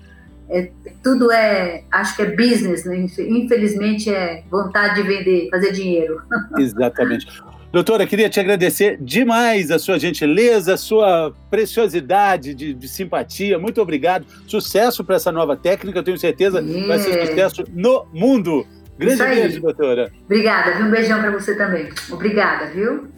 é, 0.50 0.70
tudo 1.04 1.30
é, 1.30 1.84
acho 1.90 2.16
que 2.16 2.22
é 2.22 2.36
business, 2.36 2.84
né? 2.84 3.06
Infelizmente 3.18 4.12
é 4.12 4.42
vontade 4.50 5.00
de 5.00 5.08
vender, 5.08 5.48
fazer 5.50 5.70
dinheiro. 5.70 6.20
Exatamente. 6.58 7.26
Doutora, 7.72 8.06
queria 8.06 8.28
te 8.28 8.40
agradecer 8.40 8.98
demais 9.00 9.70
a 9.70 9.78
sua 9.78 9.98
gentileza, 9.98 10.74
a 10.74 10.76
sua 10.76 11.32
preciosidade 11.48 12.54
de, 12.54 12.74
de 12.74 12.88
simpatia. 12.88 13.58
Muito 13.58 13.80
obrigado. 13.80 14.26
Sucesso 14.48 15.04
para 15.04 15.16
essa 15.16 15.30
nova 15.30 15.56
técnica. 15.56 15.98
Eu 15.98 16.02
tenho 16.02 16.18
certeza 16.18 16.60
que 16.62 16.86
vai 16.86 16.98
ser 16.98 17.26
sucesso 17.26 17.64
no 17.72 18.06
mundo. 18.12 18.66
Grande 18.98 19.22
beijo, 19.22 19.60
doutora. 19.60 20.10
Obrigada, 20.24 20.72
viu? 20.72 20.86
Um 20.86 20.90
beijão 20.90 21.20
para 21.20 21.30
você 21.30 21.54
também. 21.54 21.88
Obrigada, 22.10 22.66
viu? 22.66 23.08